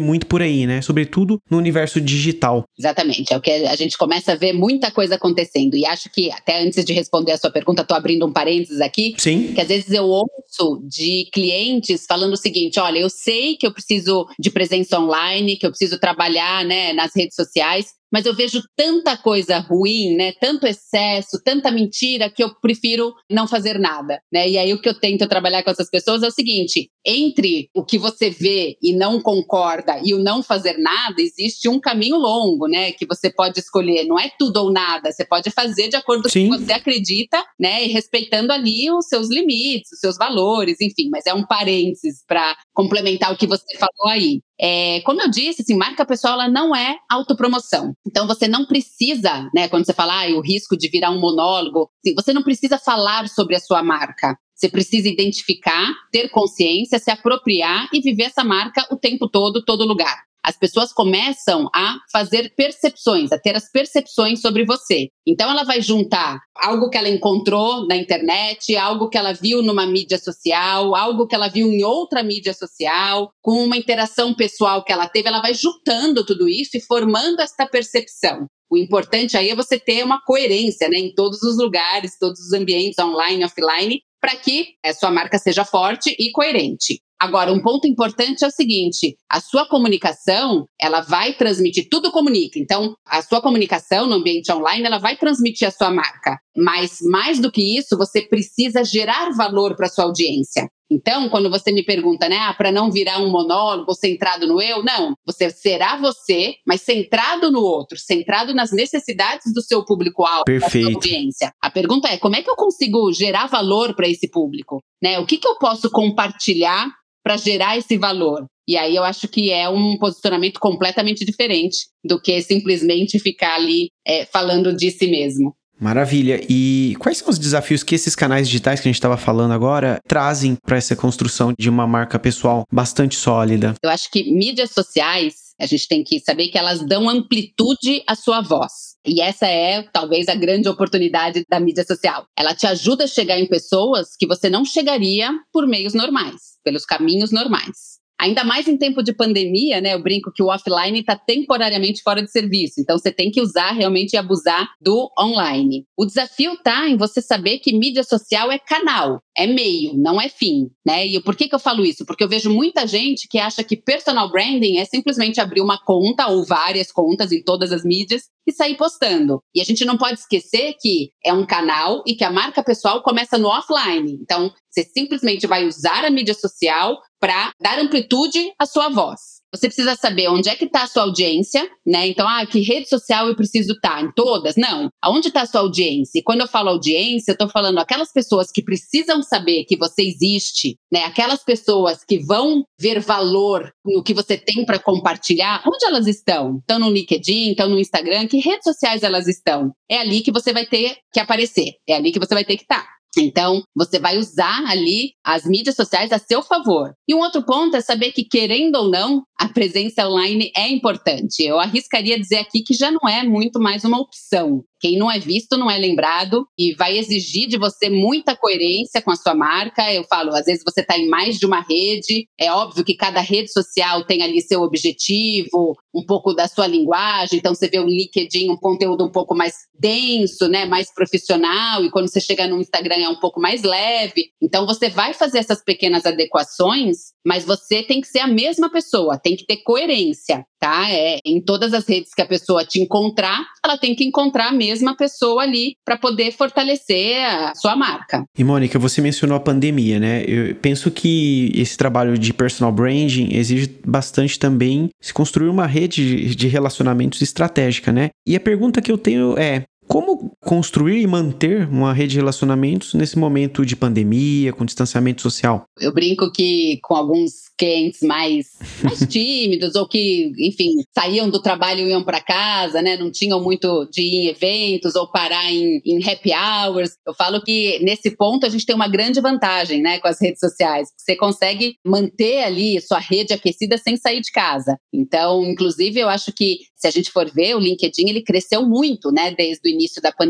muito 0.00 0.26
por 0.26 0.42
aí, 0.42 0.66
né? 0.66 0.82
Sobretudo 0.82 1.40
no 1.48 1.58
universo 1.58 2.00
digital. 2.00 2.64
Exatamente. 2.76 3.32
É 3.32 3.36
o 3.36 3.40
que 3.40 3.50
a 3.50 3.76
gente 3.76 3.96
começa 3.96 4.32
a 4.32 4.36
ver 4.36 4.52
muita 4.52 4.90
coisa 4.90 5.14
acontecendo. 5.14 5.76
E 5.76 5.86
acho 5.86 6.10
que, 6.10 6.30
até 6.32 6.60
antes 6.60 6.84
de 6.84 6.92
responder 6.92 7.32
a 7.32 7.38
sua 7.38 7.52
pergunta, 7.52 7.82
estou 7.82 7.96
abrindo 7.96 8.26
um 8.26 8.32
parênteses 8.32 8.80
aqui. 8.80 9.14
Sim. 9.16 9.52
Que 9.54 9.60
às 9.60 9.68
vezes 9.68 9.92
eu 9.92 10.04
ouço 10.04 10.82
de 10.88 11.28
clientes 11.32 12.04
falando 12.08 12.32
o 12.32 12.36
seguinte: 12.36 12.80
olha, 12.80 12.98
eu 12.98 13.08
sei 13.08 13.56
que 13.56 13.66
eu 13.66 13.72
preciso 13.72 14.26
de 14.38 14.50
presença 14.50 14.98
online, 14.98 15.56
que 15.56 15.64
eu 15.64 15.70
preciso 15.70 16.00
trabalhar 16.00 16.47
né, 16.64 16.92
nas 16.92 17.14
redes 17.14 17.34
sociais, 17.34 17.92
mas 18.12 18.24
eu 18.24 18.34
vejo 18.34 18.62
tanta 18.76 19.16
coisa 19.16 19.58
ruim, 19.58 20.16
né? 20.16 20.32
Tanto 20.40 20.66
excesso, 20.66 21.40
tanta 21.44 21.70
mentira 21.70 22.30
que 22.30 22.42
eu 22.42 22.54
prefiro 22.60 23.14
não 23.30 23.46
fazer 23.46 23.78
nada, 23.78 24.20
né? 24.32 24.48
E 24.48 24.56
aí 24.56 24.72
o 24.72 24.80
que 24.80 24.88
eu 24.88 24.98
tento 24.98 25.28
trabalhar 25.28 25.62
com 25.62 25.70
essas 25.70 25.90
pessoas 25.90 26.22
é 26.22 26.28
o 26.28 26.32
seguinte: 26.32 26.90
entre 27.08 27.70
o 27.74 27.82
que 27.82 27.96
você 27.96 28.28
vê 28.28 28.76
e 28.82 28.94
não 28.94 29.18
concorda 29.18 29.98
e 30.04 30.12
o 30.12 30.18
não 30.18 30.42
fazer 30.42 30.76
nada, 30.76 31.22
existe 31.22 31.66
um 31.66 31.80
caminho 31.80 32.16
longo, 32.16 32.68
né? 32.68 32.92
Que 32.92 33.06
você 33.06 33.30
pode 33.30 33.58
escolher. 33.58 34.04
Não 34.04 34.18
é 34.18 34.30
tudo 34.38 34.58
ou 34.58 34.70
nada. 34.70 35.10
Você 35.10 35.24
pode 35.24 35.50
fazer 35.50 35.88
de 35.88 35.96
acordo 35.96 36.28
Sim. 36.28 36.48
com 36.48 36.54
o 36.54 36.58
que 36.58 36.66
você 36.66 36.72
acredita, 36.72 37.42
né? 37.58 37.86
E 37.86 37.88
respeitando 37.88 38.52
ali 38.52 38.90
os 38.90 39.06
seus 39.06 39.30
limites, 39.30 39.90
os 39.92 40.00
seus 40.00 40.18
valores, 40.18 40.80
enfim. 40.82 41.08
Mas 41.10 41.24
é 41.24 41.32
um 41.32 41.46
parênteses 41.46 42.22
para 42.26 42.54
complementar 42.74 43.32
o 43.32 43.36
que 43.36 43.46
você 43.46 43.78
falou 43.78 44.12
aí. 44.12 44.42
É, 44.60 45.00
como 45.02 45.22
eu 45.22 45.30
disse, 45.30 45.62
assim, 45.62 45.76
marca 45.76 46.04
pessoal 46.04 46.34
ela 46.34 46.48
não 46.48 46.74
é 46.74 46.96
autopromoção. 47.10 47.94
Então 48.06 48.26
você 48.26 48.48
não 48.48 48.66
precisa, 48.66 49.48
né, 49.54 49.68
quando 49.68 49.86
você 49.86 49.94
fala 49.94 50.24
ah, 50.24 50.36
o 50.36 50.40
risco 50.40 50.76
de 50.76 50.88
virar 50.88 51.10
um 51.10 51.20
monólogo, 51.20 51.88
assim, 52.04 52.14
você 52.14 52.32
não 52.32 52.42
precisa 52.42 52.76
falar 52.76 53.28
sobre 53.28 53.54
a 53.54 53.60
sua 53.60 53.82
marca. 53.82 54.36
Você 54.58 54.68
precisa 54.68 55.08
identificar, 55.08 55.94
ter 56.10 56.28
consciência, 56.30 56.98
se 56.98 57.12
apropriar 57.12 57.88
e 57.92 58.00
viver 58.00 58.24
essa 58.24 58.42
marca 58.42 58.84
o 58.90 58.96
tempo 58.96 59.28
todo, 59.28 59.64
todo 59.64 59.86
lugar 59.86 60.28
as 60.48 60.56
pessoas 60.56 60.94
começam 60.94 61.68
a 61.74 61.98
fazer 62.10 62.54
percepções, 62.56 63.32
a 63.32 63.38
ter 63.38 63.54
as 63.54 63.70
percepções 63.70 64.40
sobre 64.40 64.64
você. 64.64 65.08
Então 65.26 65.50
ela 65.50 65.62
vai 65.62 65.82
juntar 65.82 66.40
algo 66.56 66.88
que 66.88 66.96
ela 66.96 67.10
encontrou 67.10 67.86
na 67.86 67.94
internet, 67.94 68.74
algo 68.74 69.10
que 69.10 69.18
ela 69.18 69.34
viu 69.34 69.62
numa 69.62 69.86
mídia 69.86 70.16
social, 70.16 70.94
algo 70.94 71.26
que 71.26 71.34
ela 71.34 71.48
viu 71.48 71.70
em 71.70 71.84
outra 71.84 72.22
mídia 72.22 72.54
social, 72.54 73.30
com 73.42 73.62
uma 73.62 73.76
interação 73.76 74.32
pessoal 74.32 74.82
que 74.82 74.90
ela 74.92 75.06
teve, 75.06 75.28
ela 75.28 75.42
vai 75.42 75.52
juntando 75.52 76.24
tudo 76.24 76.48
isso 76.48 76.78
e 76.78 76.80
formando 76.80 77.40
esta 77.40 77.66
percepção. 77.66 78.46
O 78.70 78.76
importante 78.76 79.36
aí 79.36 79.50
é 79.50 79.54
você 79.54 79.78
ter 79.78 80.02
uma 80.04 80.22
coerência 80.24 80.88
né, 80.88 80.98
em 80.98 81.14
todos 81.14 81.42
os 81.42 81.56
lugares, 81.58 82.18
todos 82.18 82.40
os 82.40 82.52
ambientes, 82.52 82.98
online, 82.98 83.44
offline, 83.44 84.02
para 84.20 84.36
que 84.36 84.74
a 84.84 84.92
sua 84.92 85.10
marca 85.10 85.38
seja 85.38 85.64
forte 85.64 86.14
e 86.18 86.30
coerente. 86.32 87.00
Agora, 87.20 87.52
um 87.52 87.60
ponto 87.60 87.86
importante 87.88 88.44
é 88.44 88.46
o 88.46 88.50
seguinte: 88.50 89.16
a 89.28 89.40
sua 89.40 89.68
comunicação, 89.68 90.66
ela 90.80 91.00
vai 91.00 91.34
transmitir, 91.34 91.88
tudo 91.90 92.12
comunica. 92.12 92.58
Então, 92.58 92.94
a 93.04 93.20
sua 93.22 93.42
comunicação 93.42 94.06
no 94.06 94.14
ambiente 94.14 94.52
online, 94.52 94.86
ela 94.86 94.98
vai 94.98 95.16
transmitir 95.16 95.66
a 95.66 95.72
sua 95.72 95.90
marca. 95.90 96.38
Mas 96.58 96.98
mais 97.02 97.38
do 97.38 97.52
que 97.52 97.78
isso, 97.78 97.96
você 97.96 98.20
precisa 98.20 98.82
gerar 98.82 99.30
valor 99.30 99.76
para 99.76 99.88
sua 99.88 100.04
audiência. 100.04 100.68
Então, 100.90 101.28
quando 101.28 101.50
você 101.50 101.70
me 101.70 101.84
pergunta, 101.84 102.28
né, 102.28 102.38
ah, 102.38 102.54
para 102.54 102.72
não 102.72 102.90
virar 102.90 103.20
um 103.20 103.30
monólogo 103.30 103.94
centrado 103.94 104.46
no 104.46 104.60
eu, 104.60 104.82
não. 104.82 105.14
Você 105.26 105.50
será 105.50 105.96
você, 105.96 106.54
mas 106.66 106.80
centrado 106.80 107.50
no 107.50 107.60
outro, 107.60 107.98
centrado 107.98 108.54
nas 108.54 108.72
necessidades 108.72 109.52
do 109.52 109.60
seu 109.60 109.84
público-alvo, 109.84 110.44
da 110.46 110.70
sua 110.70 110.86
audiência. 110.86 111.52
A 111.62 111.70
pergunta 111.70 112.08
é, 112.08 112.16
como 112.16 112.36
é 112.36 112.42
que 112.42 112.50
eu 112.50 112.56
consigo 112.56 113.12
gerar 113.12 113.46
valor 113.46 113.94
para 113.94 114.08
esse 114.08 114.30
público? 114.30 114.82
Né? 115.02 115.18
O 115.18 115.26
que, 115.26 115.36
que 115.36 115.46
eu 115.46 115.58
posso 115.58 115.90
compartilhar 115.90 116.90
para 117.22 117.36
gerar 117.36 117.76
esse 117.76 117.98
valor? 117.98 118.46
E 118.66 118.76
aí 118.76 118.94
eu 118.96 119.02
acho 119.02 119.28
que 119.28 119.50
é 119.50 119.68
um 119.68 119.96
posicionamento 119.98 120.58
completamente 120.60 121.24
diferente 121.24 121.86
do 122.04 122.20
que 122.20 122.40
simplesmente 122.42 123.18
ficar 123.18 123.54
ali 123.54 123.88
é, 124.06 124.26
falando 124.26 124.74
de 124.76 124.90
si 124.90 125.06
mesmo. 125.06 125.54
Maravilha. 125.80 126.40
E 126.48 126.96
quais 126.98 127.18
são 127.18 127.28
os 127.28 127.38
desafios 127.38 127.82
que 127.82 127.94
esses 127.94 128.16
canais 128.16 128.48
digitais 128.48 128.80
que 128.80 128.88
a 128.88 128.90
gente 128.90 128.96
estava 128.96 129.16
falando 129.16 129.52
agora 129.52 130.00
trazem 130.06 130.56
para 130.56 130.76
essa 130.76 130.96
construção 130.96 131.52
de 131.58 131.68
uma 131.68 131.86
marca 131.86 132.18
pessoal 132.18 132.64
bastante 132.72 133.14
sólida? 133.14 133.74
Eu 133.82 133.90
acho 133.90 134.10
que 134.10 134.30
mídias 134.32 134.70
sociais, 134.70 135.34
a 135.60 135.66
gente 135.66 135.88
tem 135.88 136.02
que 136.02 136.20
saber 136.20 136.48
que 136.48 136.58
elas 136.58 136.84
dão 136.86 137.08
amplitude 137.08 138.02
à 138.06 138.14
sua 138.14 138.40
voz. 138.40 138.96
E 139.06 139.20
essa 139.20 139.46
é 139.46 139.82
talvez 139.92 140.28
a 140.28 140.34
grande 140.34 140.68
oportunidade 140.68 141.44
da 141.48 141.60
mídia 141.60 141.84
social. 141.84 142.26
Ela 142.36 142.54
te 142.54 142.66
ajuda 142.66 143.04
a 143.04 143.08
chegar 143.08 143.38
em 143.38 143.48
pessoas 143.48 144.16
que 144.18 144.26
você 144.26 144.50
não 144.50 144.64
chegaria 144.64 145.30
por 145.52 145.66
meios 145.66 145.94
normais, 145.94 146.58
pelos 146.64 146.84
caminhos 146.84 147.30
normais. 147.30 147.97
Ainda 148.20 148.42
mais 148.42 148.66
em 148.66 148.76
tempo 148.76 149.02
de 149.02 149.12
pandemia, 149.12 149.80
né? 149.80 149.94
Eu 149.94 150.02
brinco 150.02 150.32
que 150.34 150.42
o 150.42 150.48
offline 150.48 150.98
está 150.98 151.16
temporariamente 151.16 152.02
fora 152.02 152.20
de 152.20 152.30
serviço. 152.30 152.80
Então 152.80 152.98
você 152.98 153.12
tem 153.12 153.30
que 153.30 153.40
usar 153.40 153.70
realmente 153.70 154.14
e 154.14 154.16
abusar 154.16 154.68
do 154.80 155.08
online. 155.18 155.84
O 155.96 156.04
desafio 156.04 156.54
está 156.54 156.88
em 156.88 156.96
você 156.96 157.22
saber 157.22 157.58
que 157.60 157.72
mídia 157.72 158.02
social 158.02 158.50
é 158.50 158.58
canal, 158.58 159.20
é 159.36 159.46
meio, 159.46 159.94
não 159.96 160.20
é 160.20 160.28
fim, 160.28 160.68
né? 160.84 161.06
E 161.06 161.20
por 161.20 161.36
que, 161.36 161.48
que 161.48 161.54
eu 161.54 161.60
falo 161.60 161.84
isso? 161.84 162.04
Porque 162.04 162.24
eu 162.24 162.28
vejo 162.28 162.50
muita 162.50 162.86
gente 162.86 163.28
que 163.28 163.38
acha 163.38 163.62
que 163.62 163.76
personal 163.76 164.30
branding 164.30 164.78
é 164.78 164.84
simplesmente 164.84 165.40
abrir 165.40 165.60
uma 165.60 165.78
conta 165.84 166.26
ou 166.26 166.44
várias 166.44 166.90
contas 166.90 167.30
em 167.30 167.42
todas 167.42 167.72
as 167.72 167.84
mídias 167.84 168.22
e 168.48 168.52
sair 168.52 168.76
postando. 168.76 169.42
E 169.54 169.60
a 169.60 169.64
gente 169.64 169.84
não 169.84 169.96
pode 169.96 170.18
esquecer 170.18 170.74
que 170.80 171.10
é 171.24 171.32
um 171.32 171.46
canal 171.46 172.02
e 172.06 172.14
que 172.14 172.24
a 172.24 172.30
marca 172.30 172.64
pessoal 172.64 173.02
começa 173.02 173.36
no 173.36 173.48
offline. 173.48 174.18
Então, 174.22 174.50
você 174.70 174.84
simplesmente 174.84 175.46
vai 175.46 175.66
usar 175.66 176.04
a 176.04 176.10
mídia 176.10 176.34
social 176.34 176.98
para 177.20 177.52
dar 177.60 177.78
amplitude 177.78 178.52
à 178.58 178.66
sua 178.66 178.88
voz. 178.88 179.38
Você 179.52 179.66
precisa 179.66 179.96
saber 179.96 180.28
onde 180.28 180.48
é 180.48 180.54
que 180.54 180.66
está 180.66 180.82
a 180.82 180.86
sua 180.86 181.04
audiência, 181.04 181.66
né? 181.86 182.06
Então, 182.06 182.28
ah, 182.28 182.44
que 182.46 182.60
rede 182.60 182.86
social 182.86 183.28
eu 183.28 183.34
preciso 183.34 183.72
estar? 183.72 183.96
Tá? 183.96 184.02
Em 184.02 184.12
todas? 184.12 184.56
Não. 184.56 184.90
Aonde 185.02 185.28
está 185.28 185.42
a 185.42 185.46
sua 185.46 185.62
audiência? 185.62 186.18
E 186.18 186.22
quando 186.22 186.42
eu 186.42 186.46
falo 186.46 186.68
audiência, 186.68 187.30
eu 187.30 187.32
estou 187.32 187.48
falando 187.48 187.78
aquelas 187.78 188.12
pessoas 188.12 188.50
que 188.52 188.62
precisam 188.62 189.22
saber 189.22 189.64
que 189.64 189.76
você 189.76 190.02
existe, 190.02 190.76
né? 190.92 191.04
Aquelas 191.04 191.42
pessoas 191.42 192.04
que 192.04 192.18
vão 192.18 192.62
ver 192.78 193.00
valor 193.00 193.72
no 193.84 194.02
que 194.02 194.12
você 194.12 194.36
tem 194.36 194.66
para 194.66 194.78
compartilhar, 194.78 195.62
onde 195.66 195.86
elas 195.86 196.06
estão? 196.06 196.58
Estão 196.58 196.78
no 196.78 196.90
LinkedIn, 196.90 197.52
estão 197.52 197.70
no 197.70 197.78
Instagram, 197.78 198.28
que 198.28 198.38
redes 198.38 198.64
sociais 198.64 199.02
elas 199.02 199.26
estão? 199.26 199.72
É 199.90 199.98
ali 199.98 200.20
que 200.20 200.30
você 200.30 200.52
vai 200.52 200.66
ter 200.66 200.96
que 201.10 201.20
aparecer, 201.20 201.72
é 201.88 201.94
ali 201.94 202.12
que 202.12 202.18
você 202.18 202.34
vai 202.34 202.44
ter 202.44 202.56
que 202.56 202.64
estar. 202.64 202.82
Tá. 202.82 202.97
Então, 203.16 203.62
você 203.74 203.98
vai 203.98 204.18
usar 204.18 204.64
ali 204.68 205.12
as 205.24 205.44
mídias 205.44 205.76
sociais 205.76 206.12
a 206.12 206.18
seu 206.18 206.42
favor. 206.42 206.92
E 207.08 207.14
um 207.14 207.20
outro 207.20 207.42
ponto 207.44 207.76
é 207.76 207.80
saber 207.80 208.12
que, 208.12 208.24
querendo 208.24 208.76
ou 208.76 208.88
não, 208.90 209.22
a 209.38 209.48
presença 209.48 210.06
online 210.08 210.50
é 210.56 210.68
importante. 210.68 211.44
Eu 211.44 211.60
arriscaria 211.60 212.18
dizer 212.18 212.38
aqui 212.38 212.62
que 212.62 212.74
já 212.74 212.90
não 212.90 213.08
é 213.08 213.22
muito 213.22 213.60
mais 213.60 213.84
uma 213.84 214.00
opção. 214.00 214.64
Quem 214.80 214.96
não 214.96 215.10
é 215.10 215.18
visto 215.18 215.56
não 215.56 215.70
é 215.70 215.76
lembrado 215.76 216.46
e 216.56 216.74
vai 216.74 216.96
exigir 216.96 217.48
de 217.48 217.58
você 217.58 217.90
muita 217.90 218.36
coerência 218.36 219.02
com 219.02 219.10
a 219.10 219.16
sua 219.16 219.34
marca. 219.34 219.92
Eu 219.92 220.04
falo, 220.04 220.34
às 220.34 220.44
vezes 220.44 220.62
você 220.64 220.80
está 220.80 220.96
em 220.96 221.08
mais 221.08 221.36
de 221.36 221.46
uma 221.46 221.60
rede. 221.60 222.28
É 222.38 222.50
óbvio 222.52 222.84
que 222.84 222.94
cada 222.94 223.20
rede 223.20 223.52
social 223.52 224.04
tem 224.04 224.22
ali 224.22 224.40
seu 224.40 224.62
objetivo, 224.62 225.76
um 225.94 226.04
pouco 226.04 226.32
da 226.32 226.46
sua 226.46 226.66
linguagem. 226.66 227.38
Então 227.38 227.54
você 227.54 227.68
vê 227.68 227.80
o 227.80 227.86
LinkedIn 227.86 228.50
um 228.50 228.56
conteúdo 228.56 229.04
um 229.04 229.10
pouco 229.10 229.34
mais 229.34 229.54
denso, 229.78 230.48
né, 230.48 230.64
mais 230.64 230.92
profissional. 230.92 231.84
E 231.84 231.90
quando 231.90 232.08
você 232.08 232.20
chega 232.20 232.46
no 232.46 232.60
Instagram 232.60 232.96
é 232.96 233.08
um 233.08 233.18
pouco 233.18 233.40
mais 233.40 233.62
leve. 233.62 234.30
Então 234.40 234.64
você 234.64 234.88
vai 234.88 235.12
fazer 235.12 235.38
essas 235.38 235.62
pequenas 235.62 236.06
adequações, 236.06 237.12
mas 237.26 237.44
você 237.44 237.82
tem 237.82 238.00
que 238.00 238.06
ser 238.06 238.20
a 238.20 238.28
mesma 238.28 238.70
pessoa. 238.70 239.18
Tem 239.28 239.36
que 239.36 239.44
ter 239.44 239.58
coerência 239.58 240.42
tá? 240.58 240.90
É, 240.90 241.18
em 241.24 241.40
todas 241.40 241.72
as 241.72 241.86
redes 241.86 242.12
que 242.14 242.22
a 242.22 242.26
pessoa 242.26 242.64
te 242.64 242.80
encontrar, 242.80 243.44
ela 243.64 243.78
tem 243.78 243.94
que 243.94 244.04
encontrar 244.04 244.48
a 244.48 244.52
mesma 244.52 244.96
pessoa 244.96 245.42
ali 245.42 245.76
para 245.84 245.96
poder 245.96 246.32
fortalecer 246.32 247.24
a 247.24 247.54
sua 247.54 247.76
marca. 247.76 248.24
E 248.36 248.42
Mônica, 248.42 248.78
você 248.78 249.00
mencionou 249.00 249.36
a 249.36 249.40
pandemia, 249.40 250.00
né? 250.00 250.24
Eu 250.26 250.54
penso 250.56 250.90
que 250.90 251.52
esse 251.54 251.76
trabalho 251.76 252.18
de 252.18 252.32
personal 252.32 252.72
branding 252.72 253.28
exige 253.34 253.72
bastante 253.86 254.38
também 254.38 254.88
se 255.00 255.12
construir 255.12 255.48
uma 255.48 255.66
rede 255.66 256.34
de 256.34 256.48
relacionamentos 256.48 257.22
estratégica, 257.22 257.92
né? 257.92 258.08
E 258.26 258.34
a 258.34 258.40
pergunta 258.40 258.82
que 258.82 258.90
eu 258.90 258.98
tenho 258.98 259.38
é: 259.38 259.62
como 259.86 260.17
construir 260.40 261.00
e 261.00 261.06
manter 261.06 261.68
uma 261.68 261.92
rede 261.92 262.12
de 262.12 262.16
relacionamentos 262.18 262.94
nesse 262.94 263.18
momento 263.18 263.66
de 263.66 263.76
pandemia, 263.76 264.52
com 264.52 264.64
distanciamento 264.64 265.22
social? 265.22 265.64
Eu 265.80 265.92
brinco 265.92 266.30
que 266.32 266.78
com 266.82 266.94
alguns 266.94 267.48
clientes 267.58 268.00
mais, 268.02 268.46
mais 268.82 269.00
tímidos 269.00 269.74
ou 269.74 269.88
que, 269.88 270.32
enfim, 270.38 270.70
saíam 270.96 271.28
do 271.28 271.42
trabalho 271.42 271.86
e 271.86 271.90
iam 271.90 272.04
para 272.04 272.20
casa, 272.20 272.80
né? 272.80 272.96
Não 272.96 273.10
tinham 273.10 273.42
muito 273.42 273.88
de 273.90 274.02
ir 274.02 274.14
em 274.14 274.28
eventos 274.28 274.94
ou 274.94 275.10
parar 275.10 275.52
em, 275.52 275.80
em 275.84 276.02
happy 276.02 276.30
hours. 276.32 276.92
Eu 277.06 277.14
falo 277.14 277.42
que 277.42 277.78
nesse 277.82 278.16
ponto 278.16 278.46
a 278.46 278.48
gente 278.48 278.64
tem 278.64 278.74
uma 278.74 278.88
grande 278.88 279.20
vantagem, 279.20 279.82
né, 279.82 279.98
com 279.98 280.08
as 280.08 280.20
redes 280.20 280.40
sociais. 280.40 280.88
Você 280.96 281.16
consegue 281.16 281.74
manter 281.84 282.44
ali 282.44 282.80
sua 282.80 282.98
rede 282.98 283.32
aquecida 283.32 283.76
sem 283.76 283.96
sair 283.96 284.20
de 284.20 284.30
casa. 284.30 284.76
Então, 284.92 285.44
inclusive, 285.44 285.98
eu 285.98 286.08
acho 286.08 286.32
que 286.32 286.58
se 286.76 286.86
a 286.86 286.90
gente 286.90 287.10
for 287.10 287.28
ver, 287.30 287.56
o 287.56 287.58
LinkedIn 287.58 288.08
ele 288.08 288.22
cresceu 288.22 288.66
muito, 288.66 289.10
né, 289.10 289.34
desde 289.36 289.68
o 289.68 289.72
início 289.72 290.00
da 290.00 290.12
pandemia, 290.12 290.27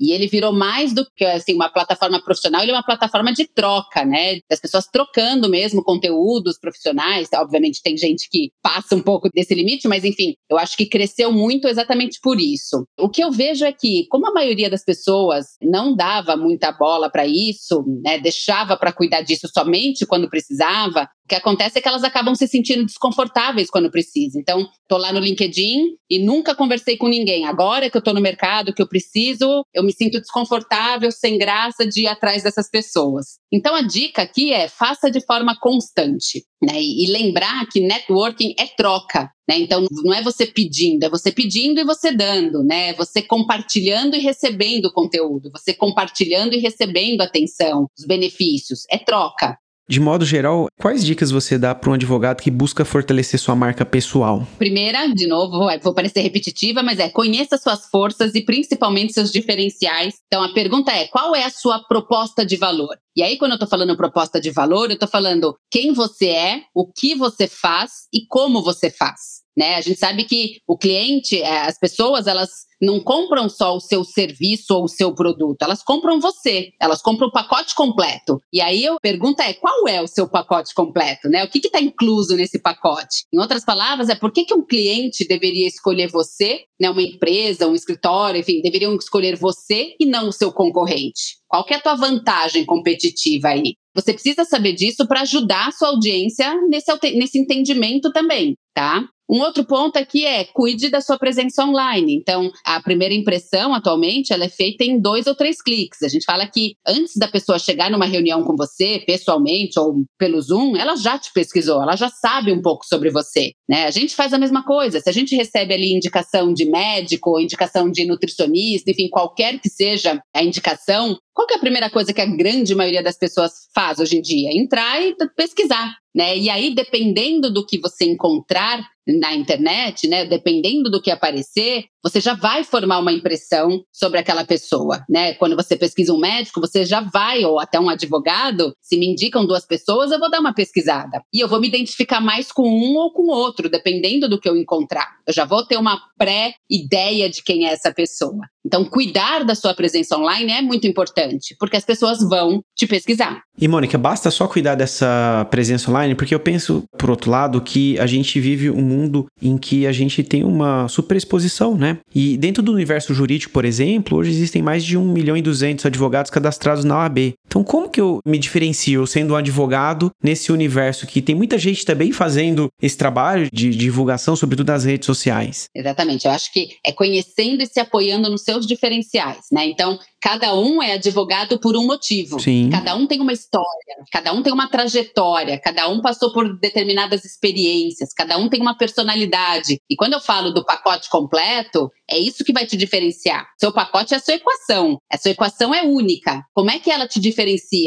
e 0.00 0.12
ele 0.12 0.26
virou 0.26 0.52
mais 0.52 0.92
do 0.92 1.06
que 1.16 1.24
assim 1.24 1.54
uma 1.54 1.68
plataforma 1.68 2.22
profissional, 2.22 2.62
ele 2.62 2.72
é 2.72 2.74
uma 2.74 2.84
plataforma 2.84 3.32
de 3.32 3.46
troca, 3.46 4.04
né, 4.04 4.38
das 4.50 4.60
pessoas 4.60 4.86
trocando 4.86 5.48
mesmo 5.48 5.82
conteúdos 5.82 6.58
profissionais. 6.58 7.28
Obviamente 7.34 7.80
tem 7.82 7.96
gente 7.96 8.28
que 8.30 8.50
passa 8.62 8.94
um 8.94 9.02
pouco 9.02 9.28
desse 9.32 9.54
limite, 9.54 9.88
mas 9.88 10.04
enfim, 10.04 10.34
eu 10.50 10.58
acho 10.58 10.76
que 10.76 10.86
cresceu 10.86 11.32
muito 11.32 11.68
exatamente 11.68 12.18
por 12.22 12.40
isso. 12.40 12.84
O 12.98 13.08
que 13.08 13.22
eu 13.22 13.30
vejo 13.30 13.64
é 13.64 13.72
que, 13.72 14.06
como 14.08 14.26
a 14.26 14.32
maioria 14.32 14.68
das 14.68 14.84
pessoas 14.84 15.46
não 15.62 15.94
dava 15.94 16.36
muita 16.36 16.72
bola 16.72 17.10
para 17.10 17.26
isso, 17.26 17.84
né, 18.02 18.18
deixava 18.18 18.76
para 18.76 18.92
cuidar 18.92 19.22
disso 19.22 19.48
somente 19.52 20.06
quando 20.06 20.28
precisava, 20.28 21.08
o 21.24 21.28
que 21.28 21.34
acontece 21.34 21.78
é 21.78 21.80
que 21.80 21.88
elas 21.88 22.04
acabam 22.04 22.34
se 22.34 22.46
sentindo 22.46 22.84
desconfortáveis 22.84 23.70
quando 23.70 23.90
precisa. 23.90 24.38
Então, 24.38 24.68
tô 24.86 24.98
lá 24.98 25.10
no 25.10 25.20
LinkedIn 25.20 25.96
e 26.10 26.18
nunca 26.18 26.54
conversei 26.54 26.98
com 26.98 27.08
ninguém. 27.08 27.46
Agora 27.46 27.88
que 27.88 27.96
eu 27.96 28.02
tô 28.02 28.12
no 28.12 28.20
mercado, 28.20 28.74
que 28.74 28.82
eu 28.82 28.88
preciso, 28.88 29.64
eu 29.72 29.82
me 29.82 29.92
sinto 29.92 30.20
desconfortável, 30.20 31.10
sem 31.10 31.38
graça 31.38 31.86
de 31.86 32.02
ir 32.02 32.08
atrás 32.08 32.42
dessas 32.42 32.68
pessoas. 32.68 33.38
Então, 33.50 33.74
a 33.74 33.80
dica 33.80 34.20
aqui 34.20 34.52
é 34.52 34.68
faça 34.68 35.10
de 35.10 35.24
forma 35.24 35.58
constante, 35.58 36.44
né? 36.62 36.78
E 36.78 37.06
lembrar 37.06 37.66
que 37.68 37.80
networking 37.80 38.54
é 38.58 38.66
troca. 38.66 39.30
Né? 39.48 39.58
Então, 39.58 39.86
não 40.02 40.12
é 40.12 40.22
você 40.22 40.46
pedindo, 40.46 41.04
é 41.04 41.08
você 41.08 41.30
pedindo 41.30 41.80
e 41.80 41.84
você 41.84 42.12
dando, 42.12 42.62
né? 42.62 42.92
Você 42.94 43.22
compartilhando 43.22 44.14
e 44.14 44.18
recebendo 44.18 44.92
conteúdo, 44.92 45.50
você 45.50 45.72
compartilhando 45.72 46.54
e 46.54 46.58
recebendo 46.58 47.22
atenção, 47.22 47.86
os 47.98 48.06
benefícios. 48.06 48.80
É 48.90 48.98
troca. 48.98 49.58
De 49.86 50.00
modo 50.00 50.24
geral, 50.24 50.66
quais 50.80 51.04
dicas 51.04 51.30
você 51.30 51.58
dá 51.58 51.74
para 51.74 51.90
um 51.90 51.92
advogado 51.94 52.40
que 52.40 52.50
busca 52.50 52.86
fortalecer 52.86 53.38
sua 53.38 53.54
marca 53.54 53.84
pessoal? 53.84 54.46
Primeira, 54.56 55.06
de 55.12 55.26
novo, 55.26 55.68
vou 55.82 55.94
parecer 55.94 56.22
repetitiva, 56.22 56.82
mas 56.82 56.98
é 56.98 57.10
conheça 57.10 57.58
suas 57.58 57.86
forças 57.90 58.34
e 58.34 58.42
principalmente 58.42 59.12
seus 59.12 59.30
diferenciais. 59.30 60.14
Então 60.26 60.42
a 60.42 60.54
pergunta 60.54 60.90
é: 60.90 61.06
qual 61.08 61.34
é 61.34 61.44
a 61.44 61.50
sua 61.50 61.80
proposta 61.86 62.46
de 62.46 62.56
valor? 62.56 62.96
E 63.16 63.22
aí, 63.22 63.38
quando 63.38 63.52
eu 63.52 63.56
estou 63.56 63.68
falando 63.68 63.96
proposta 63.96 64.40
de 64.40 64.50
valor, 64.50 64.90
eu 64.90 64.94
estou 64.94 65.08
falando 65.08 65.56
quem 65.70 65.92
você 65.92 66.30
é, 66.30 66.62
o 66.74 66.90
que 66.90 67.14
você 67.14 67.46
faz 67.46 68.08
e 68.12 68.26
como 68.26 68.62
você 68.62 68.90
faz. 68.90 69.44
Né? 69.56 69.76
A 69.76 69.80
gente 69.80 69.98
sabe 69.98 70.24
que 70.24 70.60
o 70.66 70.76
cliente, 70.76 71.40
é, 71.40 71.60
as 71.60 71.78
pessoas, 71.78 72.26
elas 72.26 72.50
não 72.82 73.00
compram 73.00 73.48
só 73.48 73.76
o 73.76 73.80
seu 73.80 74.02
serviço 74.04 74.74
ou 74.74 74.84
o 74.84 74.88
seu 74.88 75.14
produto, 75.14 75.62
elas 75.62 75.82
compram 75.82 76.20
você, 76.20 76.70
elas 76.80 77.00
compram 77.00 77.28
o 77.28 77.32
pacote 77.32 77.74
completo. 77.74 78.40
E 78.52 78.60
aí 78.60 78.86
a 78.86 78.96
pergunta 79.00 79.44
é: 79.44 79.54
qual 79.54 79.86
é 79.86 80.02
o 80.02 80.08
seu 80.08 80.28
pacote 80.28 80.74
completo? 80.74 81.28
Né? 81.28 81.44
O 81.44 81.48
que 81.48 81.58
está 81.58 81.80
incluso 81.80 82.36
nesse 82.36 82.58
pacote? 82.58 83.24
Em 83.32 83.38
outras 83.38 83.64
palavras, 83.64 84.08
é 84.08 84.14
por 84.14 84.32
que, 84.32 84.44
que 84.44 84.54
um 84.54 84.66
cliente 84.66 85.26
deveria 85.26 85.68
escolher 85.68 86.10
você, 86.10 86.64
né? 86.80 86.90
uma 86.90 87.02
empresa, 87.02 87.68
um 87.68 87.74
escritório, 87.74 88.40
enfim, 88.40 88.60
deveriam 88.62 88.94
escolher 88.96 89.36
você 89.36 89.94
e 89.98 90.06
não 90.06 90.28
o 90.28 90.32
seu 90.32 90.52
concorrente? 90.52 91.36
Qual 91.48 91.64
é 91.68 91.74
a 91.74 91.80
tua 91.80 91.94
vantagem 91.94 92.64
competitiva 92.64 93.48
aí? 93.48 93.74
Você 93.94 94.12
precisa 94.12 94.44
saber 94.44 94.72
disso 94.72 95.06
para 95.06 95.20
ajudar 95.20 95.68
a 95.68 95.72
sua 95.72 95.88
audiência 95.88 96.52
nesse, 96.68 96.92
nesse 97.16 97.38
entendimento 97.38 98.12
também, 98.12 98.56
tá? 98.74 99.06
Um 99.28 99.40
outro 99.40 99.64
ponto 99.64 99.96
aqui 99.96 100.24
é 100.24 100.44
cuide 100.44 100.90
da 100.90 101.00
sua 101.00 101.18
presença 101.18 101.64
online. 101.64 102.14
Então, 102.14 102.50
a 102.64 102.80
primeira 102.80 103.14
impressão 103.14 103.74
atualmente 103.74 104.32
ela 104.32 104.44
é 104.44 104.48
feita 104.48 104.84
em 104.84 105.00
dois 105.00 105.26
ou 105.26 105.34
três 105.34 105.62
cliques. 105.62 106.02
A 106.02 106.08
gente 106.08 106.24
fala 106.24 106.46
que 106.46 106.76
antes 106.86 107.16
da 107.16 107.26
pessoa 107.26 107.58
chegar 107.58 107.90
numa 107.90 108.04
reunião 108.04 108.42
com 108.44 108.54
você, 108.56 109.02
pessoalmente 109.06 109.78
ou 109.78 110.04
pelo 110.18 110.40
Zoom, 110.40 110.76
ela 110.76 110.96
já 110.96 111.18
te 111.18 111.32
pesquisou, 111.32 111.82
ela 111.82 111.96
já 111.96 112.08
sabe 112.08 112.52
um 112.52 112.60
pouco 112.60 112.84
sobre 112.84 113.10
você. 113.10 113.52
Né? 113.68 113.86
A 113.86 113.90
gente 113.90 114.14
faz 114.14 114.32
a 114.32 114.38
mesma 114.38 114.64
coisa. 114.64 115.00
Se 115.00 115.08
a 115.08 115.12
gente 115.12 115.34
recebe 115.34 115.72
ali 115.72 115.92
indicação 115.92 116.52
de 116.52 116.64
médico, 116.66 117.40
indicação 117.40 117.90
de 117.90 118.04
nutricionista, 118.04 118.90
enfim, 118.90 119.08
qualquer 119.08 119.58
que 119.58 119.70
seja 119.70 120.20
a 120.34 120.42
indicação, 120.42 121.16
qual 121.32 121.48
é 121.50 121.54
a 121.54 121.60
primeira 121.60 121.90
coisa 121.90 122.12
que 122.12 122.20
a 122.20 122.26
grande 122.26 122.74
maioria 122.74 123.02
das 123.02 123.18
pessoas 123.18 123.68
faz 123.74 123.98
hoje 123.98 124.18
em 124.18 124.22
dia? 124.22 124.50
Entrar 124.52 125.02
e 125.02 125.14
pesquisar. 125.36 125.96
Né? 126.14 126.38
E 126.38 126.48
aí, 126.48 126.72
dependendo 126.72 127.52
do 127.52 127.66
que 127.66 127.78
você 127.78 128.04
encontrar 128.04 128.86
na 129.06 129.34
internet, 129.34 130.08
né, 130.08 130.24
dependendo 130.24 130.90
do 130.90 131.00
que 131.00 131.10
aparecer, 131.10 131.84
você 132.04 132.20
já 132.20 132.34
vai 132.34 132.62
formar 132.62 132.98
uma 132.98 133.12
impressão 133.12 133.82
sobre 133.90 134.18
aquela 134.18 134.44
pessoa, 134.44 135.02
né? 135.08 135.32
Quando 135.34 135.56
você 135.56 135.74
pesquisa 135.74 136.12
um 136.12 136.18
médico, 136.18 136.60
você 136.60 136.84
já 136.84 137.00
vai 137.00 137.42
ou 137.46 137.58
até 137.58 137.80
um 137.80 137.88
advogado, 137.88 138.74
se 138.78 138.98
me 138.98 139.06
indicam 139.06 139.46
duas 139.46 139.64
pessoas, 139.64 140.12
eu 140.12 140.18
vou 140.18 140.30
dar 140.30 140.40
uma 140.40 140.52
pesquisada. 140.52 141.22
E 141.32 141.40
eu 141.40 141.48
vou 141.48 141.58
me 141.58 141.66
identificar 141.66 142.20
mais 142.20 142.52
com 142.52 142.68
um 142.68 142.96
ou 142.96 143.10
com 143.10 143.28
outro, 143.28 143.70
dependendo 143.70 144.28
do 144.28 144.38
que 144.38 144.46
eu 144.46 144.54
encontrar. 144.54 145.14
Eu 145.26 145.32
já 145.32 145.46
vou 145.46 145.64
ter 145.64 145.78
uma 145.78 145.98
pré-ideia 146.18 147.30
de 147.30 147.42
quem 147.42 147.66
é 147.66 147.72
essa 147.72 147.90
pessoa. 147.90 148.42
Então, 148.66 148.84
cuidar 148.84 149.44
da 149.44 149.54
sua 149.54 149.74
presença 149.74 150.16
online 150.18 150.52
é 150.52 150.62
muito 150.62 150.86
importante, 150.86 151.54
porque 151.58 151.76
as 151.76 151.84
pessoas 151.84 152.18
vão 152.20 152.62
te 152.74 152.86
pesquisar. 152.86 153.42
E, 153.58 153.68
Mônica, 153.68 153.96
basta 153.96 154.30
só 154.30 154.46
cuidar 154.46 154.74
dessa 154.74 155.46
presença 155.50 155.90
online, 155.90 156.14
porque 156.14 156.34
eu 156.34 156.40
penso, 156.40 156.82
por 156.98 157.10
outro 157.10 157.30
lado, 157.30 157.60
que 157.60 157.98
a 157.98 158.06
gente 158.06 158.40
vive 158.40 158.70
um 158.70 158.93
mundo 158.94 159.26
em 159.42 159.56
que 159.56 159.86
a 159.86 159.92
gente 159.92 160.22
tem 160.22 160.44
uma 160.44 160.88
superexposição, 160.88 161.76
né? 161.76 161.98
E 162.14 162.36
dentro 162.36 162.62
do 162.62 162.72
universo 162.72 163.12
jurídico, 163.12 163.52
por 163.52 163.64
exemplo, 163.64 164.18
hoje 164.18 164.30
existem 164.30 164.62
mais 164.62 164.84
de 164.84 164.96
1 164.96 165.12
milhão 165.12 165.36
e 165.36 165.42
200 165.42 165.84
advogados 165.86 166.30
cadastrados 166.30 166.84
na 166.84 166.98
OAB. 166.98 167.34
Então, 167.54 167.62
como 167.62 167.88
que 167.88 168.00
eu 168.00 168.18
me 168.26 168.38
diferencio 168.38 169.06
sendo 169.06 169.34
um 169.34 169.36
advogado 169.36 170.10
nesse 170.22 170.50
universo 170.50 171.06
que 171.06 171.22
tem 171.22 171.34
muita 171.34 171.58
gente 171.58 171.84
também 171.84 172.10
fazendo 172.10 172.68
esse 172.80 172.96
trabalho 172.96 173.48
de 173.52 173.70
divulgação, 173.70 174.34
sobretudo 174.34 174.72
nas 174.72 174.84
redes 174.84 175.06
sociais? 175.06 175.66
Exatamente. 175.74 176.26
Eu 176.26 176.32
acho 176.32 176.52
que 176.52 176.70
é 176.84 176.92
conhecendo 176.92 177.62
e 177.62 177.66
se 177.66 177.78
apoiando 177.78 178.30
no 178.30 178.38
seu 178.38 178.54
seus 178.54 178.66
diferenciais, 178.66 179.46
né? 179.50 179.66
Então, 179.66 179.98
cada 180.22 180.54
um 180.54 180.82
é 180.82 180.92
advogado 180.92 181.58
por 181.58 181.76
um 181.76 181.84
motivo. 181.84 182.40
Sim. 182.40 182.70
Cada 182.70 182.94
um 182.94 183.06
tem 183.06 183.20
uma 183.20 183.32
história, 183.32 183.66
cada 184.12 184.32
um 184.32 184.42
tem 184.42 184.52
uma 184.52 184.68
trajetória, 184.68 185.58
cada 185.58 185.88
um 185.88 186.00
passou 186.00 186.32
por 186.32 186.58
determinadas 186.58 187.24
experiências, 187.24 188.12
cada 188.14 188.38
um 188.38 188.48
tem 188.48 188.60
uma 188.60 188.76
personalidade. 188.76 189.78
E 189.90 189.96
quando 189.96 190.14
eu 190.14 190.20
falo 190.20 190.50
do 190.50 190.64
pacote 190.64 191.10
completo, 191.10 191.90
é 192.08 192.18
isso 192.18 192.44
que 192.44 192.52
vai 192.52 192.66
te 192.66 192.76
diferenciar. 192.76 193.46
Seu 193.58 193.72
pacote 193.72 194.14
é 194.14 194.16
a 194.16 194.20
sua 194.20 194.34
equação. 194.34 194.98
A 195.12 195.18
sua 195.18 195.32
equação 195.32 195.74
é 195.74 195.82
única. 195.82 196.42
Como 196.54 196.70
é 196.70 196.78
que 196.78 196.90
ela 196.90 197.06
te 197.08 197.20
diferencia 197.20 197.43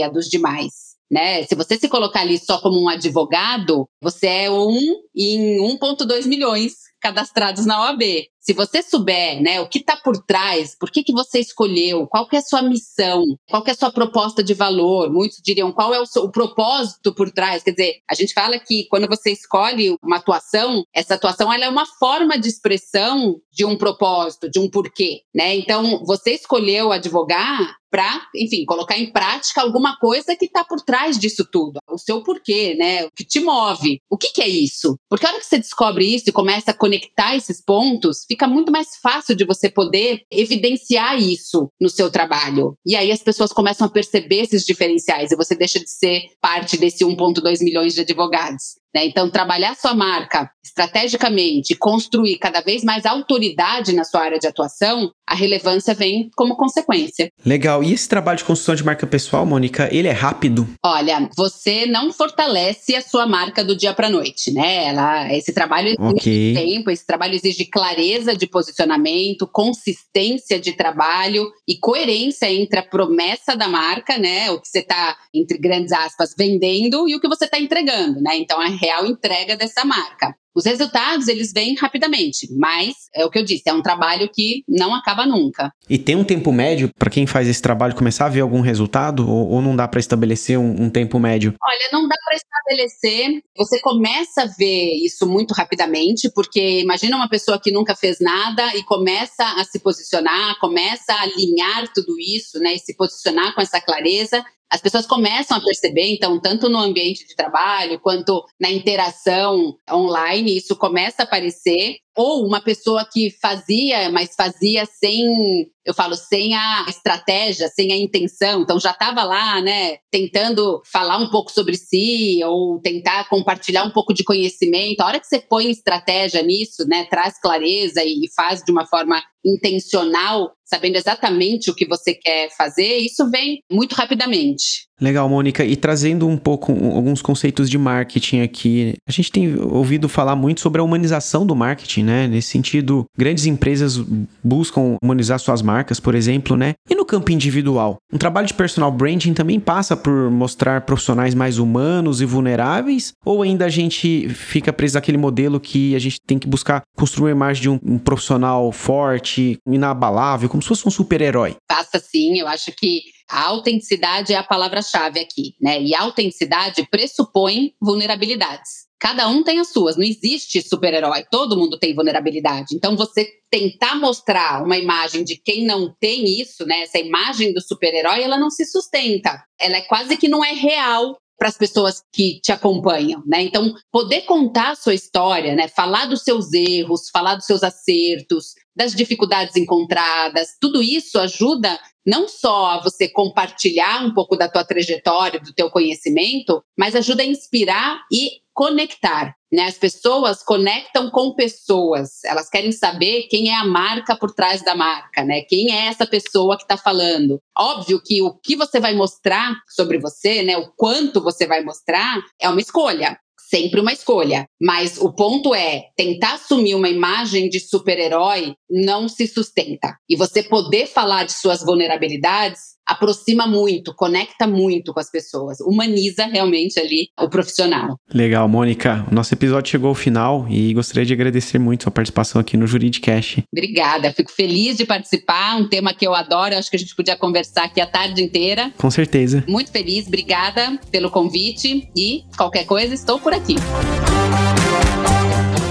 dos 0.09 0.27
demais? 0.27 0.87
Né? 1.09 1.43
Se 1.43 1.55
você 1.55 1.77
se 1.77 1.87
colocar 1.87 2.21
ali 2.21 2.37
só 2.37 2.59
como 2.59 2.81
um 2.81 2.89
advogado, 2.89 3.87
você 4.01 4.27
é 4.27 4.51
um 4.51 4.77
em 5.15 5.57
1,2 5.77 6.25
milhões 6.25 6.73
cadastrados 7.01 7.65
na 7.65 7.81
OAB. 7.81 8.01
Se 8.39 8.53
você 8.53 8.81
souber, 8.81 9.41
né, 9.41 9.59
o 9.59 9.67
que 9.67 9.79
está 9.79 9.97
por 9.97 10.23
trás, 10.23 10.73
por 10.79 10.89
que, 10.89 11.03
que 11.03 11.11
você 11.11 11.37
escolheu, 11.37 12.07
qual 12.07 12.25
que 12.29 12.37
é 12.37 12.39
a 12.39 12.41
sua 12.41 12.61
missão, 12.61 13.25
qual 13.49 13.61
que 13.61 13.69
é 13.69 13.73
a 13.73 13.77
sua 13.77 13.91
proposta 13.91 14.41
de 14.41 14.53
valor, 14.53 15.11
muitos 15.11 15.41
diriam 15.43 15.69
qual 15.73 15.93
é 15.93 15.99
o, 15.99 16.05
seu, 16.05 16.23
o 16.23 16.31
propósito 16.31 17.13
por 17.13 17.29
trás. 17.29 17.61
Quer 17.61 17.71
dizer, 17.71 17.95
a 18.09 18.15
gente 18.15 18.33
fala 18.33 18.57
que 18.57 18.87
quando 18.89 19.05
você 19.05 19.31
escolhe 19.31 19.97
uma 20.01 20.15
atuação, 20.15 20.85
essa 20.93 21.15
atuação 21.15 21.51
ela 21.51 21.65
é 21.65 21.69
uma 21.69 21.85
forma 21.85 22.39
de 22.39 22.47
expressão 22.47 23.35
de 23.51 23.65
um 23.65 23.77
propósito, 23.77 24.49
de 24.49 24.59
um 24.59 24.69
porquê, 24.69 25.23
né? 25.35 25.55
Então, 25.55 26.05
você 26.05 26.31
escolheu 26.31 26.93
advogar 26.93 27.75
para, 27.89 28.21
enfim, 28.35 28.65
colocar 28.65 28.97
em 28.97 29.11
prática 29.11 29.61
alguma 29.61 29.97
coisa 29.97 30.35
que 30.35 30.45
está 30.45 30.63
por 30.63 30.81
trás 30.81 31.17
disso 31.17 31.47
tudo, 31.51 31.79
o 31.89 31.97
seu 31.97 32.21
porquê, 32.21 32.75
né? 32.75 33.05
O 33.05 33.11
que 33.15 33.25
te 33.25 33.39
move. 33.39 33.99
O 34.09 34.17
que, 34.17 34.31
que 34.31 34.41
é 34.41 34.47
isso? 34.47 34.97
Porque 35.09 35.25
a 35.25 35.29
hora 35.29 35.39
que 35.39 35.45
você 35.45 35.57
descobre 35.57 36.05
isso 36.05 36.29
e 36.29 36.33
começa 36.33 36.71
a 36.71 36.77
conectar 36.87 37.35
esses 37.35 37.61
pontos, 37.61 38.23
fica 38.25 38.47
muito 38.47 38.71
mais 38.71 38.95
fácil 39.01 39.35
de 39.35 39.45
você 39.45 39.69
poder 39.69 40.21
evidenciar 40.31 41.19
isso 41.21 41.69
no 41.79 41.89
seu 41.89 42.09
trabalho. 42.09 42.77
E 42.85 42.95
aí 42.95 43.11
as 43.11 43.21
pessoas 43.21 43.51
começam 43.51 43.85
a 43.85 43.89
perceber 43.89 44.43
esses 44.43 44.65
diferenciais 44.65 45.31
e 45.31 45.35
você 45.35 45.53
deixa 45.53 45.79
de 45.79 45.89
ser 45.89 46.21
parte 46.41 46.77
desse 46.77 47.03
1,2 47.03 47.61
milhões 47.61 47.93
de 47.93 48.01
advogados. 48.01 48.77
Né? 48.95 49.05
Então, 49.05 49.29
trabalhar 49.29 49.75
sua 49.75 49.93
marca 49.93 50.49
estrategicamente, 50.63 51.75
construir 51.75 52.37
cada 52.37 52.61
vez 52.61 52.83
mais 52.83 53.05
autoridade 53.05 53.93
na 53.93 54.03
sua 54.03 54.21
área 54.21 54.39
de 54.39 54.47
atuação, 54.47 55.11
a 55.25 55.35
relevância 55.35 55.93
vem 55.93 56.29
como 56.35 56.55
consequência. 56.55 57.29
Legal. 57.45 57.83
E 57.83 57.93
esse 57.93 58.07
trabalho 58.07 58.37
de 58.37 58.43
construção 58.43 58.75
de 58.75 58.83
marca 58.83 59.07
pessoal, 59.07 59.45
Mônica, 59.45 59.89
ele 59.91 60.07
é 60.07 60.11
rápido? 60.11 60.67
Olha, 60.83 61.29
você 61.35 61.85
não 61.85 62.11
fortalece 62.11 62.95
a 62.95 63.01
sua 63.01 63.25
marca 63.25 63.63
do 63.63 63.75
dia 63.75 63.93
para 63.93 64.09
noite, 64.09 64.51
né? 64.51 64.85
Ela, 64.85 65.33
esse 65.33 65.53
trabalho 65.53 65.87
exige 65.87 66.03
okay. 66.03 66.53
tempo, 66.53 66.91
esse 66.91 67.05
trabalho 67.05 67.35
exige 67.35 67.65
clareza 67.65 68.35
de 68.35 68.47
posicionamento, 68.47 69.47
consistência 69.47 70.59
de 70.59 70.73
trabalho 70.73 71.49
e 71.67 71.77
coerência 71.77 72.51
entre 72.51 72.79
a 72.79 72.83
promessa 72.83 73.55
da 73.55 73.67
marca, 73.67 74.17
né? 74.17 74.51
O 74.51 74.61
que 74.61 74.67
você 74.67 74.79
está, 74.79 75.17
entre 75.33 75.57
grandes 75.57 75.91
aspas, 75.91 76.33
vendendo 76.37 77.07
e 77.07 77.15
o 77.15 77.19
que 77.19 77.27
você 77.27 77.45
está 77.45 77.59
entregando, 77.59 78.21
né? 78.21 78.37
Então, 78.37 78.59
a 78.59 78.67
real 78.87 79.05
entrega 79.05 79.57
dessa 79.57 79.83
marca. 79.83 80.33
Os 80.55 80.65
resultados, 80.65 81.27
eles 81.27 81.53
vêm 81.53 81.75
rapidamente, 81.75 82.47
mas 82.57 82.95
é 83.13 83.23
o 83.23 83.29
que 83.29 83.37
eu 83.37 83.45
disse, 83.45 83.61
é 83.67 83.73
um 83.73 83.81
trabalho 83.83 84.27
que 84.27 84.63
não 84.67 84.95
acaba 84.95 85.23
nunca. 85.23 85.71
E 85.87 85.99
tem 85.99 86.15
um 86.15 86.23
tempo 86.23 86.51
médio 86.51 86.89
para 86.97 87.11
quem 87.11 87.27
faz 87.27 87.47
esse 87.47 87.61
trabalho 87.61 87.93
começar 87.93 88.25
a 88.25 88.29
ver 88.29 88.39
algum 88.39 88.59
resultado 88.59 89.29
ou, 89.29 89.49
ou 89.49 89.61
não 89.61 89.75
dá 89.75 89.87
para 89.87 89.99
estabelecer 89.99 90.57
um, 90.57 90.85
um, 90.85 90.89
tempo 90.89 91.19
médio? 91.19 91.53
Olha, 91.63 91.89
não 91.93 92.07
dá 92.07 92.15
para 92.25 92.35
estabelecer. 92.35 93.43
Você 93.55 93.79
começa 93.81 94.41
a 94.41 94.45
ver 94.57 94.95
isso 94.95 95.27
muito 95.27 95.53
rapidamente, 95.53 96.27
porque 96.33 96.81
imagina 96.81 97.15
uma 97.15 97.29
pessoa 97.29 97.61
que 97.61 97.71
nunca 97.71 97.95
fez 97.95 98.17
nada 98.19 98.75
e 98.75 98.81
começa 98.81 99.43
a 99.59 99.63
se 99.63 99.77
posicionar, 99.77 100.57
começa 100.59 101.13
a 101.13 101.21
alinhar 101.21 101.87
tudo 101.93 102.19
isso, 102.19 102.57
né, 102.57 102.73
e 102.73 102.79
se 102.79 102.95
posicionar 102.95 103.53
com 103.53 103.61
essa 103.61 103.79
clareza 103.79 104.43
as 104.69 104.81
pessoas 104.81 105.05
começam 105.05 105.57
a 105.57 105.61
perceber, 105.61 106.13
então, 106.13 106.39
tanto 106.39 106.69
no 106.69 106.77
ambiente 106.77 107.25
de 107.25 107.35
trabalho 107.35 107.99
quanto 107.99 108.45
na 108.59 108.69
interação 108.69 109.77
online, 109.89 110.57
isso 110.57 110.75
começa 110.75 111.21
a 111.21 111.25
aparecer 111.25 111.97
ou 112.17 112.47
uma 112.47 112.59
pessoa 112.59 113.07
que 113.09 113.29
fazia, 113.39 114.09
mas 114.09 114.33
fazia 114.35 114.87
sem, 114.87 115.69
eu 115.85 115.93
falo, 115.93 116.15
sem 116.15 116.55
a 116.55 116.85
estratégia, 116.89 117.67
sem 117.67 117.93
a 117.93 117.95
intenção, 117.95 118.63
então 118.63 118.79
já 118.79 118.89
estava 118.89 119.23
lá, 119.23 119.61
né, 119.61 119.97
tentando 120.09 120.81
falar 120.91 121.19
um 121.19 121.29
pouco 121.29 121.51
sobre 121.51 121.77
si 121.77 122.43
ou 122.43 122.81
tentar 122.81 123.29
compartilhar 123.29 123.83
um 123.83 123.91
pouco 123.91 124.15
de 124.15 124.23
conhecimento. 124.23 125.01
A 125.01 125.05
hora 125.05 125.19
que 125.19 125.27
você 125.27 125.39
põe 125.39 125.69
estratégia 125.69 126.41
nisso, 126.41 126.87
né, 126.87 127.05
traz 127.05 127.39
clareza 127.39 128.03
e 128.03 128.27
faz 128.35 128.63
de 128.63 128.71
uma 128.71 128.87
forma 128.87 129.21
intencional, 129.45 130.53
sabendo 130.65 130.95
exatamente 130.95 131.69
o 131.69 131.75
que 131.75 131.87
você 131.87 132.15
quer 132.15 132.49
fazer, 132.57 132.97
isso 132.97 133.29
vem 133.29 133.59
muito 133.71 133.93
rapidamente. 133.93 134.86
Legal, 134.99 135.29
Mônica. 135.29 135.63
E 135.63 135.75
trazendo 135.75 136.27
um 136.27 136.37
pouco 136.37 136.71
alguns 136.71 137.21
conceitos 137.21 137.69
de 137.69 137.77
marketing 137.77 138.41
aqui, 138.41 138.95
a 139.07 139.11
gente 139.11 139.31
tem 139.31 139.55
ouvido 139.55 140.09
falar 140.09 140.35
muito 140.35 140.61
sobre 140.61 140.81
a 140.81 140.83
humanização 140.83 141.45
do 141.45 141.55
marketing, 141.55 142.03
né? 142.03 142.27
Nesse 142.27 142.49
sentido, 142.49 143.05
grandes 143.15 143.45
empresas 143.45 143.97
buscam 144.43 144.97
humanizar 145.01 145.39
suas 145.39 145.61
marcas, 145.61 145.99
por 145.99 146.15
exemplo, 146.15 146.57
né? 146.57 146.73
E 146.89 146.95
no 146.95 147.05
campo 147.05 147.31
individual, 147.31 147.97
um 148.11 148.17
trabalho 148.17 148.47
de 148.47 148.55
personal 148.55 148.91
branding 148.91 149.33
também 149.33 149.59
passa 149.59 149.95
por 149.95 150.31
mostrar 150.31 150.81
profissionais 150.81 151.35
mais 151.35 151.59
humanos 151.59 152.19
e 152.19 152.25
vulneráveis? 152.25 153.13
Ou 153.23 153.43
ainda 153.43 153.65
a 153.65 153.69
gente 153.69 154.27
fica 154.29 154.73
preso 154.73 154.97
àquele 154.97 155.17
modelo 155.17 155.59
que 155.59 155.95
a 155.95 155.99
gente 155.99 156.19
tem 156.25 156.39
que 156.39 156.47
buscar 156.47 156.81
construir 156.95 157.29
a 157.29 157.35
imagem 157.35 157.61
de 157.61 157.69
um, 157.69 157.99
profissional 157.99 158.71
forte, 158.71 159.59
inabalável, 159.67 160.49
como 160.49 160.61
se 160.61 160.69
fosse 160.69 160.87
um 160.87 160.91
super-herói? 160.91 161.55
Passa 161.67 161.99
sim, 161.99 162.39
eu 162.39 162.47
acho 162.47 162.71
que 162.75 163.01
a 163.29 163.47
autenticidade 163.47 164.33
é 164.33 164.37
a 164.37 164.43
palavra-chave 164.43 165.19
aqui, 165.19 165.55
né? 165.61 165.81
E 165.81 165.93
a 165.93 166.01
autenticidade 166.01 166.87
pressupõe 166.89 167.73
vulnerabilidades. 167.81 168.87
Cada 168.99 169.27
um 169.27 169.43
tem 169.43 169.59
as 169.59 169.71
suas, 169.71 169.95
não 169.95 170.03
existe 170.03 170.59
super-herói, 170.61 171.23
todo 171.29 171.55
mundo 171.55 171.77
tem 171.77 171.93
vulnerabilidade. 171.93 172.75
Então, 172.75 172.95
você 172.95 173.29
tentar 173.49 173.95
mostrar 173.95 174.63
uma 174.63 174.77
imagem 174.77 175.23
de 175.23 175.35
quem 175.35 175.65
não 175.65 175.93
tem 175.99 176.25
isso, 176.41 176.65
né? 176.65 176.81
Essa 176.81 176.97
imagem 176.97 177.53
do 177.53 177.61
super-herói, 177.61 178.23
ela 178.23 178.39
não 178.39 178.49
se 178.49 178.65
sustenta. 178.65 179.43
Ela 179.59 179.77
é 179.77 179.81
quase 179.81 180.17
que 180.17 180.27
não 180.27 180.43
é 180.43 180.51
real 180.51 181.15
para 181.37 181.49
as 181.49 181.57
pessoas 181.57 182.03
que 182.11 182.39
te 182.41 182.51
acompanham, 182.51 183.23
né? 183.25 183.43
Então, 183.43 183.73
poder 183.91 184.21
contar 184.21 184.71
a 184.71 184.75
sua 184.75 184.93
história, 184.93 185.55
né? 185.55 185.67
Falar 185.67 186.05
dos 186.05 186.23
seus 186.23 186.51
erros, 186.51 187.09
falar 187.11 187.35
dos 187.35 187.45
seus 187.45 187.63
acertos, 187.63 188.55
das 188.75 188.93
dificuldades 188.93 189.55
encontradas, 189.55 190.55
tudo 190.59 190.81
isso 190.81 191.19
ajuda 191.19 191.79
não 192.05 192.27
só 192.27 192.71
a 192.71 192.81
você 192.81 193.09
compartilhar 193.09 194.05
um 194.05 194.13
pouco 194.13 194.37
da 194.37 194.47
tua 194.47 194.63
trajetória, 194.63 195.39
do 195.39 195.53
teu 195.53 195.69
conhecimento, 195.69 196.63
mas 196.77 196.95
ajuda 196.95 197.21
a 197.21 197.25
inspirar 197.25 197.99
e 198.11 198.41
conectar. 198.53 199.36
Né? 199.51 199.63
As 199.63 199.77
pessoas 199.77 200.43
conectam 200.43 201.09
com 201.09 201.33
pessoas, 201.33 202.23
elas 202.25 202.49
querem 202.49 202.71
saber 202.71 203.27
quem 203.29 203.49
é 203.49 203.55
a 203.55 203.65
marca 203.65 204.15
por 204.15 204.33
trás 204.33 204.61
da 204.61 204.75
marca, 204.75 205.23
né? 205.23 205.41
Quem 205.41 205.71
é 205.71 205.87
essa 205.87 206.05
pessoa 206.05 206.57
que 206.57 206.63
está 206.63 206.75
falando? 206.75 207.39
Óbvio 207.57 208.01
que 208.03 208.21
o 208.21 208.33
que 208.33 208.55
você 208.55 208.79
vai 208.79 208.93
mostrar 208.93 209.55
sobre 209.69 209.99
você, 209.99 210.43
né? 210.43 210.57
O 210.57 210.71
quanto 210.75 211.23
você 211.23 211.47
vai 211.47 211.63
mostrar 211.63 212.21
é 212.39 212.49
uma 212.49 212.59
escolha 212.59 213.17
sempre 213.49 213.79
uma 213.79 213.93
escolha. 213.93 214.45
Mas 214.61 214.97
o 214.97 215.11
ponto 215.13 215.55
é, 215.55 215.85
tentar 215.95 216.33
assumir 216.33 216.75
uma 216.75 216.89
imagem 216.89 217.49
de 217.49 217.59
super-herói 217.59 218.55
não 218.69 219.07
se 219.07 219.25
sustenta. 219.27 219.97
E 220.09 220.15
você 220.15 220.43
poder 220.43 220.87
falar 220.87 221.23
de 221.23 221.33
suas 221.33 221.63
vulnerabilidades 221.63 222.76
aproxima 222.87 223.45
muito, 223.45 223.93
conecta 223.93 224.47
muito 224.47 224.93
com 224.93 224.99
as 224.99 225.11
pessoas, 225.11 225.59
humaniza 225.59 226.25
realmente 226.25 226.79
ali 226.79 227.09
o 227.19 227.29
profissional. 227.29 227.99
Legal, 228.13 228.47
Mônica. 228.47 229.05
O 229.11 229.13
nosso 229.13 229.33
episódio 229.33 229.71
chegou 229.71 229.89
ao 229.89 229.95
final 229.95 230.47
e 230.49 230.73
gostaria 230.73 231.05
de 231.05 231.13
agradecer 231.13 231.59
muito 231.59 231.83
sua 231.83 231.91
participação 231.91 232.39
aqui 232.39 232.55
no 232.55 232.65
Juridicast. 232.65 233.43
Obrigada, 233.51 234.13
fico 234.13 234.31
feliz 234.31 234.77
de 234.77 234.85
participar, 234.85 235.57
um 235.57 235.67
tema 235.67 235.93
que 235.93 236.07
eu 236.07 236.15
adoro, 236.15 236.55
acho 236.55 236.69
que 236.69 236.75
a 236.75 236.79
gente 236.79 236.95
podia 236.95 237.17
conversar 237.17 237.65
aqui 237.65 237.81
a 237.81 237.85
tarde 237.85 238.23
inteira. 238.23 238.71
Com 238.77 238.89
certeza. 238.89 239.43
Muito 239.47 239.71
feliz, 239.71 240.07
obrigada 240.07 240.79
pelo 240.91 241.11
convite 241.11 241.89
e 241.95 242.23
qualquer 242.37 242.65
coisa 242.65 242.93
estou 242.93 243.19
por 243.19 243.33
aqui. 243.33 243.55